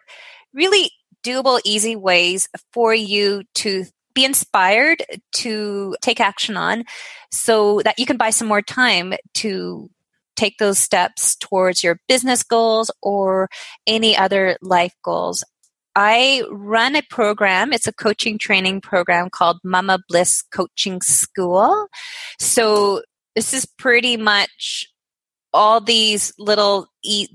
really 0.54 0.91
doable, 1.24 1.60
easy 1.65 1.95
ways 1.95 2.48
for 2.72 2.93
you 2.93 3.43
to 3.56 3.86
be 4.13 4.26
inspired 4.26 5.04
to 5.32 5.95
take 6.02 6.19
action 6.19 6.58
on 6.58 6.84
so 7.32 7.82
that 7.84 8.00
you 8.00 8.06
can 8.06 8.17
buy 8.17 8.30
some 8.30 8.48
more 8.48 8.62
time 8.62 9.13
to 9.36 9.89
take 10.36 10.58
those 10.58 10.80
steps 10.80 11.36
towards 11.36 11.84
your 11.84 12.00
business 12.08 12.43
goals 12.43 12.91
or 13.02 13.50
any 13.86 14.15
other 14.15 14.58
life 14.62 14.93
goals. 15.04 15.43
I 16.02 16.44
run 16.50 16.96
a 16.96 17.02
program. 17.02 17.74
It's 17.74 17.86
a 17.86 17.92
coaching 17.92 18.38
training 18.38 18.80
program 18.80 19.30
called 19.30 19.60
Mama 19.66 20.00
Bliss 20.08 20.42
Coaching 20.44 21.02
School. 21.02 21.88
So 22.40 23.02
this 23.36 23.54
is 23.54 23.66
pretty 23.66 24.16
much 24.16 24.88
all 25.54 25.82
these 25.82 26.32
little 26.40 26.88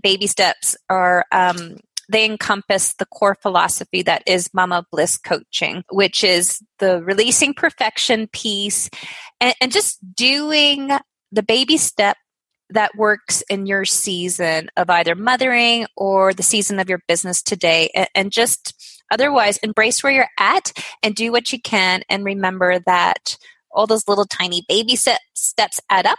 baby 0.02 0.26
steps 0.26 0.78
are 0.88 1.26
um, 1.30 1.76
they 2.08 2.24
encompass 2.24 2.94
the 2.94 3.04
core 3.04 3.34
philosophy 3.34 4.00
that 4.00 4.22
is 4.26 4.48
Mama 4.54 4.86
Bliss 4.90 5.18
coaching, 5.18 5.84
which 5.90 6.24
is 6.24 6.62
the 6.78 7.02
releasing 7.02 7.52
perfection 7.52 8.28
piece 8.28 8.88
and, 9.42 9.54
and 9.60 9.72
just 9.72 9.98
doing 10.16 10.90
the 11.30 11.42
baby 11.42 11.76
step 11.76 12.16
that 12.70 12.96
works 12.96 13.42
in 13.48 13.66
your 13.66 13.84
season 13.84 14.68
of 14.76 14.90
either 14.90 15.14
mothering 15.14 15.86
or 15.96 16.32
the 16.32 16.42
season 16.42 16.78
of 16.78 16.88
your 16.88 17.00
business 17.06 17.42
today 17.42 17.90
and, 18.14 18.32
just 18.32 18.74
otherwise 19.10 19.58
embrace 19.58 20.02
where 20.02 20.12
you're 20.12 20.30
at 20.38 20.72
and 21.02 21.14
do 21.14 21.30
what 21.30 21.52
you 21.52 21.60
can 21.60 22.02
and 22.08 22.24
remember 22.24 22.78
that 22.80 23.36
all 23.70 23.86
those 23.86 24.08
little 24.08 24.24
tiny 24.24 24.64
baby 24.68 24.96
steps 24.96 25.80
add 25.90 26.06
up. 26.06 26.18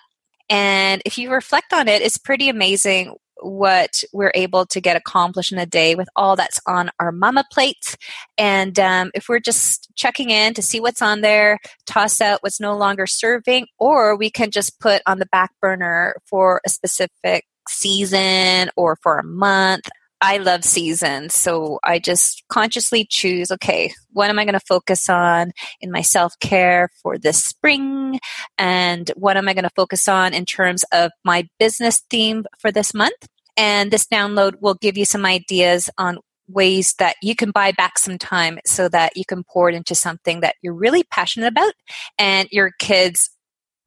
And 0.49 1.01
if 1.03 1.17
you 1.17 1.31
reflect 1.31 1.73
on 1.73 1.87
it, 1.87 2.01
it's 2.01 2.17
pretty 2.17 2.47
amazing 2.47 3.15
what 3.41 4.03
we're 4.13 4.31
able 4.35 4.65
to 4.67 4.81
get 4.81 4.95
accomplished 4.95 5.51
in 5.51 5.57
a 5.57 5.65
day 5.65 5.95
with 5.95 6.09
all 6.15 6.35
that's 6.35 6.59
on 6.67 6.89
our 6.99 7.11
mama 7.11 7.45
plates. 7.51 7.97
And 8.37 8.79
um, 8.79 9.11
if 9.13 9.27
we're 9.29 9.39
just 9.39 9.89
checking 9.95 10.29
in 10.29 10.53
to 10.53 10.61
see 10.61 10.79
what's 10.79 11.01
on 11.01 11.21
there, 11.21 11.59
toss 11.85 12.21
out 12.21 12.41
what's 12.41 12.59
no 12.59 12.77
longer 12.77 13.07
serving, 13.07 13.67
or 13.77 14.15
we 14.15 14.29
can 14.29 14.51
just 14.51 14.79
put 14.79 15.01
on 15.05 15.19
the 15.19 15.27
back 15.27 15.51
burner 15.61 16.15
for 16.25 16.61
a 16.65 16.69
specific 16.69 17.45
season 17.67 18.69
or 18.75 18.97
for 19.01 19.17
a 19.17 19.23
month. 19.23 19.89
I 20.21 20.37
love 20.37 20.63
seasons. 20.63 21.33
So 21.33 21.79
I 21.83 21.99
just 21.99 22.43
consciously 22.47 23.05
choose 23.09 23.51
okay, 23.51 23.93
what 24.11 24.29
am 24.29 24.39
I 24.39 24.45
going 24.45 24.53
to 24.53 24.59
focus 24.59 25.09
on 25.09 25.51
in 25.81 25.91
my 25.91 26.01
self 26.01 26.37
care 26.39 26.89
for 27.01 27.17
this 27.17 27.43
spring? 27.43 28.19
And 28.57 29.11
what 29.15 29.37
am 29.37 29.47
I 29.47 29.53
going 29.53 29.63
to 29.63 29.71
focus 29.75 30.07
on 30.07 30.33
in 30.33 30.45
terms 30.45 30.83
of 30.91 31.11
my 31.23 31.47
business 31.59 32.01
theme 32.09 32.45
for 32.59 32.71
this 32.71 32.93
month? 32.93 33.27
And 33.57 33.91
this 33.91 34.05
download 34.05 34.61
will 34.61 34.75
give 34.75 34.97
you 34.97 35.05
some 35.05 35.25
ideas 35.25 35.89
on 35.97 36.17
ways 36.47 36.93
that 36.99 37.15
you 37.21 37.35
can 37.35 37.51
buy 37.51 37.71
back 37.71 37.97
some 37.97 38.17
time 38.17 38.59
so 38.65 38.87
that 38.89 39.17
you 39.17 39.25
can 39.25 39.43
pour 39.43 39.69
it 39.69 39.75
into 39.75 39.95
something 39.95 40.41
that 40.41 40.55
you're 40.61 40.73
really 40.73 41.03
passionate 41.03 41.47
about 41.47 41.73
and 42.19 42.47
your 42.51 42.71
kids 42.79 43.34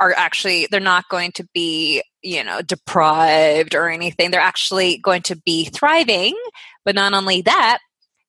are 0.00 0.12
actually 0.16 0.68
they're 0.70 0.80
not 0.80 1.08
going 1.08 1.32
to 1.32 1.46
be 1.54 2.02
you 2.22 2.42
know 2.42 2.62
deprived 2.62 3.74
or 3.74 3.88
anything 3.88 4.30
they're 4.30 4.40
actually 4.40 4.98
going 4.98 5.22
to 5.22 5.37
be 5.37 5.64
thriving 5.66 6.37
but 6.84 6.94
not 6.94 7.14
only 7.14 7.42
that 7.42 7.78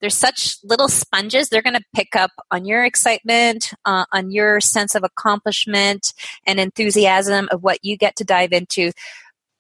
they're 0.02 0.10
such 0.10 0.58
little 0.64 0.88
sponges 0.88 1.50
they're 1.50 1.62
going 1.62 1.76
to 1.76 1.84
pick 1.96 2.16
up 2.16 2.32
on 2.52 2.66
your 2.66 2.84
excitement 2.84 3.74
uh, 3.86 4.06
on 4.12 4.32
your 4.32 4.60
sense 4.60 4.96
of 4.96 5.04
accomplishment 5.04 6.14
and 6.46 6.60
enthusiasm 6.60 7.48
of 7.52 7.64
what 7.64 7.80
you 7.84 7.98
get 7.98 8.16
to 8.16 8.24
dive 8.24 8.52
into 8.52 8.92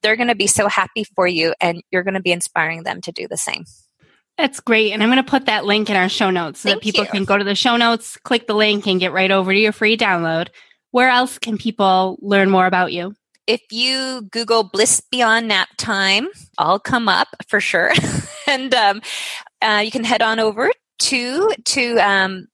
they're 0.01 0.15
going 0.15 0.29
to 0.29 0.35
be 0.35 0.47
so 0.47 0.67
happy 0.67 1.03
for 1.03 1.27
you 1.27 1.53
and 1.59 1.81
you're 1.91 2.03
going 2.03 2.13
to 2.13 2.21
be 2.21 2.31
inspiring 2.31 2.83
them 2.83 3.01
to 3.01 3.11
do 3.11 3.27
the 3.27 3.37
same 3.37 3.65
That's 4.37 4.61
great. 4.61 4.93
And 4.93 5.03
I'm 5.03 5.09
going 5.09 5.21
to 5.21 5.29
put 5.29 5.47
that 5.47 5.65
link 5.65 5.89
in 5.89 5.97
our 5.97 6.07
show 6.07 6.29
notes 6.29 6.61
so 6.61 6.69
Thank 6.69 6.79
that 6.79 6.83
people 6.83 7.03
you. 7.03 7.09
can 7.09 7.25
go 7.25 7.37
to 7.37 7.43
the 7.43 7.55
show 7.55 7.75
notes, 7.75 8.15
click 8.23 8.47
the 8.47 8.53
link, 8.53 8.87
and 8.87 8.97
get 8.97 9.11
right 9.11 9.31
over 9.31 9.51
to 9.51 9.59
your 9.59 9.73
free 9.73 9.97
download. 9.97 10.47
Where 10.91 11.09
else 11.09 11.37
can 11.37 11.57
people 11.57 12.17
learn 12.21 12.49
more 12.49 12.65
about 12.65 12.91
you? 12.91 13.13
If 13.47 13.61
you 13.71 14.27
Google 14.31 14.63
Bliss 14.63 15.01
Beyond 15.11 15.47
Nap 15.47 15.69
Time, 15.77 16.27
I'll 16.57 16.79
come 16.79 17.09
up 17.09 17.29
for 17.47 17.59
sure. 17.59 17.91
and 18.47 18.73
um, 18.73 19.01
uh, 19.61 19.81
you 19.83 19.91
can 19.91 20.03
head 20.03 20.21
on 20.21 20.39
over 20.39 20.71
to 20.99 21.51
to 21.65 21.97
um, 21.97 22.47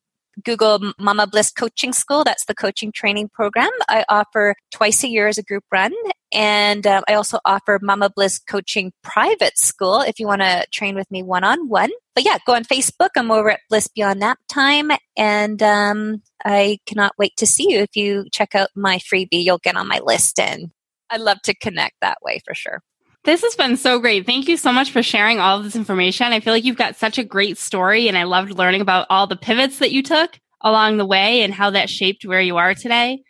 Google 0.44 0.94
Mama 1.00 1.28
Bliss 1.28 1.52
Coaching 1.52 1.94
School. 1.94 2.24
That's 2.24 2.46
the 2.46 2.56
coaching 2.56 2.92
training 2.92 3.30
program 3.34 3.70
I 3.88 4.06
offer 4.10 4.56
twice 4.72 5.04
a 5.04 5.10
year 5.10 5.28
as 5.28 5.38
a 5.38 5.44
group 5.44 5.64
run. 5.72 5.94
And 6.34 6.86
um, 6.86 7.04
I 7.08 7.14
also 7.14 7.40
offer 7.46 7.80
Mama 7.82 8.10
Bliss 8.10 8.40
Coaching 8.40 8.92
Private 9.04 9.58
School 9.58 10.02
if 10.02 10.20
you 10.20 10.28
want 10.28 10.42
to 10.42 10.66
train 10.72 10.96
with 10.96 11.10
me 11.10 11.24
one 11.24 11.44
on 11.44 11.70
one. 11.70 11.92
But 12.14 12.26
yeah, 12.26 12.38
go 12.46 12.54
on 12.56 12.64
Facebook. 12.64 13.10
I'm 13.16 13.32
over 13.32 13.52
at 13.52 13.62
Bliss 13.70 13.88
Beyond 13.88 14.20
Nap 14.20 14.40
Time. 14.50 14.92
And 15.16 15.62
um, 15.64 16.22
I 16.44 16.80
cannot 16.86 17.14
wait 17.18 17.38
to 17.38 17.46
see 17.46 17.72
you. 17.72 17.80
If 17.80 17.96
you 17.96 18.26
check 18.32 18.56
out 18.56 18.70
my 18.76 18.98
freebie, 18.98 19.44
you'll 19.44 19.60
get 19.60 19.78
on 19.78 19.88
my 19.88 20.00
list. 20.04 20.40
And 20.40 20.72
I'd 21.10 21.22
love 21.22 21.42
to 21.44 21.56
connect 21.56 21.96
that 22.02 22.18
way 22.22 22.42
for 22.46 22.54
sure. 22.54 22.82
This 23.26 23.42
has 23.42 23.56
been 23.56 23.76
so 23.76 23.98
great. 23.98 24.28
Thank 24.28 24.48
you 24.48 24.56
so 24.56 24.72
much 24.72 24.92
for 24.92 25.02
sharing 25.02 25.40
all 25.40 25.58
of 25.58 25.64
this 25.64 25.76
information. 25.76 26.28
I 26.28 26.40
feel 26.40 26.54
like 26.54 26.64
you've 26.64 26.78
got 26.78 26.96
such 26.96 27.18
a 27.18 27.24
great 27.24 27.58
story, 27.58 28.08
and 28.08 28.16
I 28.16 28.24
loved 28.24 28.52
learning 28.52 28.82
about 28.82 29.08
all 29.10 29.26
the 29.26 29.36
pivots 29.36 29.80
that 29.80 29.92
you 29.92 30.04
took 30.04 30.40
along 30.62 30.98
the 30.98 31.08
way 31.08 31.42
and 31.42 31.52
how 31.52 31.72
that 31.72 31.90
shaped 31.90 32.24
where 32.24 32.40
you 32.40 32.58
are 32.58 32.76
today. 32.76 33.24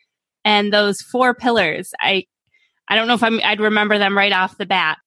And 0.44 0.72
those 0.72 1.00
four 1.00 1.34
pillars, 1.34 1.94
I, 1.98 2.26
I 2.90 2.96
don't 2.96 3.08
know 3.08 3.14
if 3.14 3.24
I'm, 3.24 3.40
I'd 3.42 3.62
remember 3.62 3.98
them 3.98 4.18
right 4.18 4.34
off 4.34 4.58
the 4.58 4.66
bat: 4.66 4.98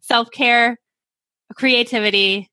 self 0.00 0.30
care, 0.30 0.78
creativity, 1.54 2.50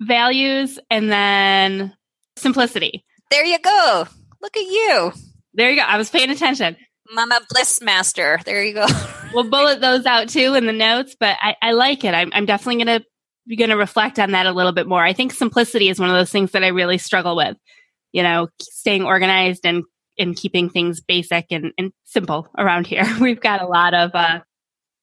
values, 0.00 0.78
and 0.90 1.12
then 1.12 1.94
simplicity. 2.36 3.04
There 3.30 3.44
you 3.44 3.58
go. 3.58 4.06
Look 4.40 4.56
at 4.56 4.64
you, 4.64 5.12
There 5.52 5.70
you 5.70 5.76
go. 5.76 5.82
I 5.82 5.98
was 5.98 6.08
paying 6.08 6.30
attention. 6.30 6.78
Mama 7.10 7.40
Bliss 7.50 7.82
Master. 7.82 8.40
There 8.46 8.64
you 8.64 8.72
go. 8.72 8.86
we'll 9.36 9.50
bullet 9.50 9.80
those 9.80 10.06
out 10.06 10.28
too 10.28 10.54
in 10.54 10.66
the 10.66 10.72
notes, 10.72 11.14
but 11.18 11.36
I, 11.40 11.54
I 11.62 11.72
like 11.72 12.04
it. 12.04 12.14
I'm, 12.14 12.30
I'm 12.32 12.46
definitely 12.46 12.84
going 12.84 13.00
to 13.00 13.06
be 13.46 13.56
going 13.56 13.70
to 13.70 13.76
reflect 13.76 14.18
on 14.18 14.32
that 14.32 14.46
a 14.46 14.52
little 14.52 14.72
bit 14.72 14.88
more. 14.88 15.04
I 15.04 15.12
think 15.12 15.32
simplicity 15.32 15.88
is 15.88 16.00
one 16.00 16.08
of 16.08 16.16
those 16.16 16.32
things 16.32 16.52
that 16.52 16.64
I 16.64 16.68
really 16.68 16.98
struggle 16.98 17.36
with, 17.36 17.56
you 18.12 18.22
know, 18.22 18.48
staying 18.60 19.04
organized 19.04 19.64
and, 19.64 19.84
and 20.18 20.34
keeping 20.34 20.70
things 20.70 21.00
basic 21.00 21.46
and, 21.50 21.72
and 21.78 21.92
simple 22.04 22.48
around 22.58 22.86
here. 22.86 23.04
We've 23.20 23.40
got 23.40 23.62
a 23.62 23.66
lot 23.66 23.94
of, 23.94 24.14
uh, 24.14 24.40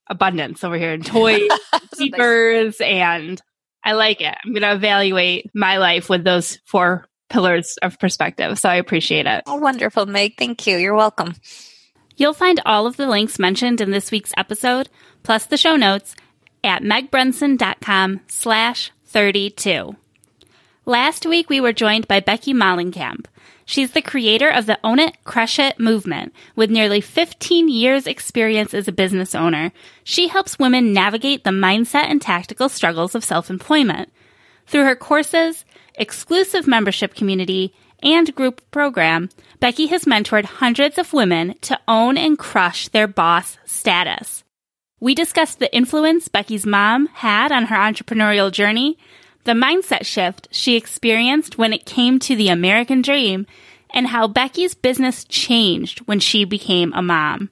abundance 0.08 0.64
over 0.64 0.78
here 0.78 0.92
and 0.92 1.06
toys, 1.06 1.48
speakers, 1.94 2.82
and 2.82 3.42
I 3.86 3.94
like 3.94 4.20
it. 4.20 4.36
I'm 4.44 4.52
going 4.52 4.64
to 4.64 4.74
evaluate 4.74 5.50
my 5.54 5.78
life 5.78 6.10
with 6.10 6.24
those 6.24 6.60
four 6.66 7.06
pillars 7.30 7.78
of 7.82 8.00
perspective. 8.00 8.60
So 8.60 8.68
I 8.68 8.76
appreciate 8.76 9.28
it. 9.28 9.44
Oh, 9.46 9.56
wonderful, 9.56 10.06
Meg. 10.06 10.34
Thank 10.38 10.68
you. 10.68 10.78
You're 10.78 10.96
welcome. 10.96 11.36
You'll 12.16 12.34
find 12.34 12.62
all 12.66 12.86
of 12.86 12.98
the 12.98 13.08
links 13.08 13.40
mentioned 13.40 13.82
in 13.82 13.92
this 13.92 14.12
week's 14.12 14.34
episode, 14.38 14.90
plus 15.24 15.46
the 15.46 15.58
show 15.58 15.76
notes, 15.76 16.16
at 16.64 16.82
megbrunson.com 16.84 18.22
slash 18.28 18.92
32. 19.06 19.96
Last 20.86 21.26
week, 21.26 21.50
we 21.50 21.62
were 21.62 21.74
joined 21.74 22.08
by 22.08 22.20
Becky 22.20 22.54
Mollenkamp. 22.54 23.26
She's 23.66 23.92
the 23.92 24.02
creator 24.02 24.50
of 24.50 24.66
the 24.66 24.78
Own 24.84 25.00
It, 25.00 25.16
Crush 25.24 25.58
It 25.58 25.80
movement. 25.80 26.34
With 26.56 26.70
nearly 26.70 27.00
15 27.00 27.70
years 27.70 28.06
experience 28.06 28.74
as 28.74 28.88
a 28.88 28.92
business 28.92 29.34
owner, 29.34 29.72
she 30.04 30.28
helps 30.28 30.60
women 30.60 30.92
navigate 30.92 31.44
the 31.44 31.52
mindset 31.52 32.10
and 32.10 32.22
tactical 32.22 32.68
struggles 32.68 33.16
of 33.16 33.24
self-employment. 33.24 34.12
Through 34.68 34.84
her 34.84 34.96
courses, 34.96 35.64
exclusive 35.96 36.68
membership 36.68 37.16
community, 37.16 37.74
and 38.04 38.36
group 38.36 38.62
program, 38.72 39.30
Becky 39.60 39.88
has 39.88 40.06
mentored 40.06 40.46
hundreds 40.46 40.98
of 40.98 41.14
women 41.14 41.56
to 41.62 41.80
own 41.88 42.18
and 42.18 42.38
crush 42.38 42.90
their 42.90 43.08
boss 43.08 43.58
status. 43.66 44.44
We 45.00 45.16
discussed 45.16 45.60
the 45.60 45.74
influence 45.76 46.28
Becky's 46.28 46.66
mom 46.66 47.08
had 47.08 47.52
on 47.52 47.66
her 47.66 47.76
entrepreneurial 47.76 48.52
journey, 48.52 48.98
the 49.44 49.52
mindset 49.54 50.06
shift 50.06 50.48
she 50.52 50.78
experienced 50.78 51.58
when 51.58 51.74
it 51.74 51.86
came 51.86 52.20
to 52.20 52.36
the 52.36 52.50
American 52.50 53.02
dream, 53.02 53.48
and 53.90 54.08
how 54.08 54.28
Becky's 54.28 54.74
business 54.74 55.24
changed 55.26 56.00
when 56.00 56.20
she 56.20 56.46
became 56.46 56.94
a 56.94 57.02
mom. 57.02 57.50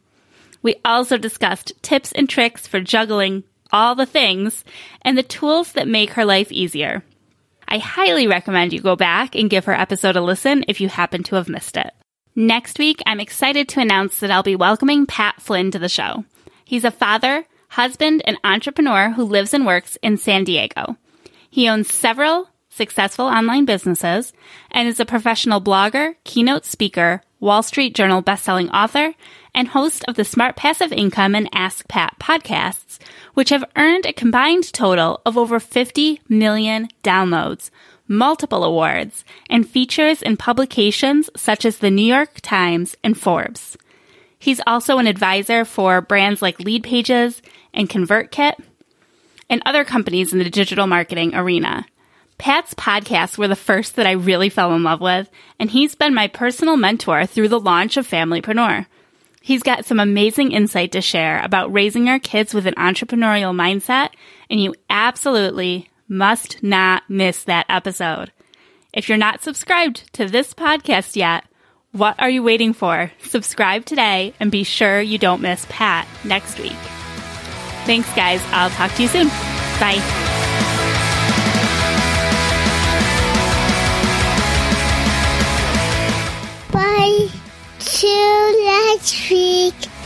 We 0.61 0.75
also 0.85 1.17
discussed 1.17 1.73
tips 1.81 2.11
and 2.11 2.29
tricks 2.29 2.67
for 2.67 2.79
juggling 2.79 3.43
all 3.71 3.95
the 3.95 4.05
things 4.05 4.63
and 5.01 5.17
the 5.17 5.23
tools 5.23 5.73
that 5.73 5.87
make 5.87 6.11
her 6.11 6.25
life 6.25 6.51
easier. 6.51 7.03
I 7.71 7.77
highly 7.77 8.27
recommend 8.27 8.73
you 8.73 8.81
go 8.81 8.97
back 8.97 9.33
and 9.33 9.49
give 9.49 9.63
her 9.63 9.71
episode 9.71 10.17
a 10.17 10.21
listen 10.21 10.65
if 10.67 10.81
you 10.81 10.89
happen 10.89 11.23
to 11.23 11.35
have 11.35 11.47
missed 11.47 11.77
it. 11.77 11.93
Next 12.35 12.77
week, 12.77 13.01
I'm 13.05 13.21
excited 13.21 13.69
to 13.69 13.79
announce 13.79 14.19
that 14.19 14.29
I'll 14.29 14.43
be 14.43 14.57
welcoming 14.57 15.05
Pat 15.05 15.41
Flynn 15.41 15.71
to 15.71 15.79
the 15.79 15.87
show. 15.87 16.25
He's 16.65 16.83
a 16.83 16.91
father, 16.91 17.45
husband, 17.69 18.23
and 18.25 18.37
entrepreneur 18.43 19.11
who 19.11 19.23
lives 19.23 19.53
and 19.53 19.65
works 19.65 19.97
in 20.03 20.17
San 20.17 20.43
Diego. 20.43 20.97
He 21.49 21.69
owns 21.69 21.93
several 21.93 22.49
successful 22.67 23.27
online 23.27 23.63
businesses 23.63 24.33
and 24.69 24.89
is 24.89 24.99
a 24.99 25.05
professional 25.05 25.61
blogger, 25.61 26.15
keynote 26.25 26.65
speaker, 26.65 27.21
Wall 27.39 27.63
Street 27.63 27.95
Journal 27.95 28.21
bestselling 28.21 28.69
author, 28.73 29.13
and 29.55 29.69
host 29.69 30.03
of 30.09 30.15
the 30.15 30.25
Smart 30.25 30.57
Passive 30.57 30.91
Income 30.91 31.35
and 31.35 31.49
Ask 31.53 31.87
Pat 31.87 32.17
podcasts, 32.19 32.99
which 33.33 33.49
have 33.49 33.69
earned 33.75 34.05
a 34.05 34.13
combined 34.13 34.71
total 34.73 35.21
of 35.25 35.37
over 35.37 35.59
50 35.59 36.21
million 36.27 36.89
downloads, 37.03 37.69
multiple 38.07 38.63
awards, 38.63 39.23
and 39.49 39.67
features 39.67 40.21
in 40.21 40.37
publications 40.37 41.29
such 41.35 41.65
as 41.65 41.77
the 41.77 41.91
New 41.91 42.05
York 42.05 42.41
Times 42.41 42.95
and 43.03 43.17
Forbes. 43.17 43.77
He's 44.37 44.61
also 44.65 44.97
an 44.97 45.07
advisor 45.07 45.65
for 45.65 46.01
brands 46.01 46.41
like 46.41 46.59
Lead 46.59 46.83
Pages 46.83 47.41
and 47.73 47.89
ConvertKit 47.89 48.55
and 49.49 49.61
other 49.65 49.85
companies 49.85 50.33
in 50.33 50.39
the 50.39 50.49
digital 50.49 50.87
marketing 50.87 51.35
arena. 51.35 51.85
Pat's 52.37 52.73
podcasts 52.73 53.37
were 53.37 53.47
the 53.47 53.55
first 53.55 53.95
that 53.97 54.07
I 54.07 54.13
really 54.13 54.49
fell 54.49 54.73
in 54.73 54.81
love 54.81 54.99
with, 54.99 55.29
and 55.59 55.69
he's 55.69 55.93
been 55.93 56.15
my 56.15 56.27
personal 56.27 56.75
mentor 56.75 57.27
through 57.27 57.49
the 57.49 57.59
launch 57.59 57.97
of 57.97 58.07
Familypreneur. 58.07 58.87
He's 59.41 59.63
got 59.63 59.85
some 59.85 59.99
amazing 59.99 60.51
insight 60.51 60.91
to 60.91 61.01
share 61.01 61.43
about 61.43 61.73
raising 61.73 62.07
our 62.07 62.19
kids 62.19 62.53
with 62.53 62.67
an 62.67 62.75
entrepreneurial 62.75 63.55
mindset, 63.55 64.09
and 64.49 64.61
you 64.61 64.75
absolutely 64.89 65.89
must 66.07 66.61
not 66.61 67.03
miss 67.09 67.43
that 67.45 67.65
episode. 67.67 68.31
If 68.93 69.09
you're 69.09 69.17
not 69.17 69.41
subscribed 69.41 70.13
to 70.13 70.27
this 70.27 70.53
podcast 70.53 71.15
yet, 71.15 71.45
what 71.91 72.15
are 72.19 72.29
you 72.29 72.43
waiting 72.43 72.73
for? 72.73 73.11
Subscribe 73.23 73.85
today 73.85 74.33
and 74.39 74.51
be 74.51 74.63
sure 74.63 75.01
you 75.01 75.17
don't 75.17 75.41
miss 75.41 75.65
Pat 75.69 76.07
next 76.23 76.59
week. 76.59 76.71
Thanks, 77.85 78.13
guys. 78.13 78.41
I'll 78.51 78.69
talk 78.69 78.93
to 78.93 79.01
you 79.01 79.07
soon. 79.07 79.27
Bye. 79.79 80.40
till 88.01 88.65
next 88.65 89.29
week. 89.29 90.00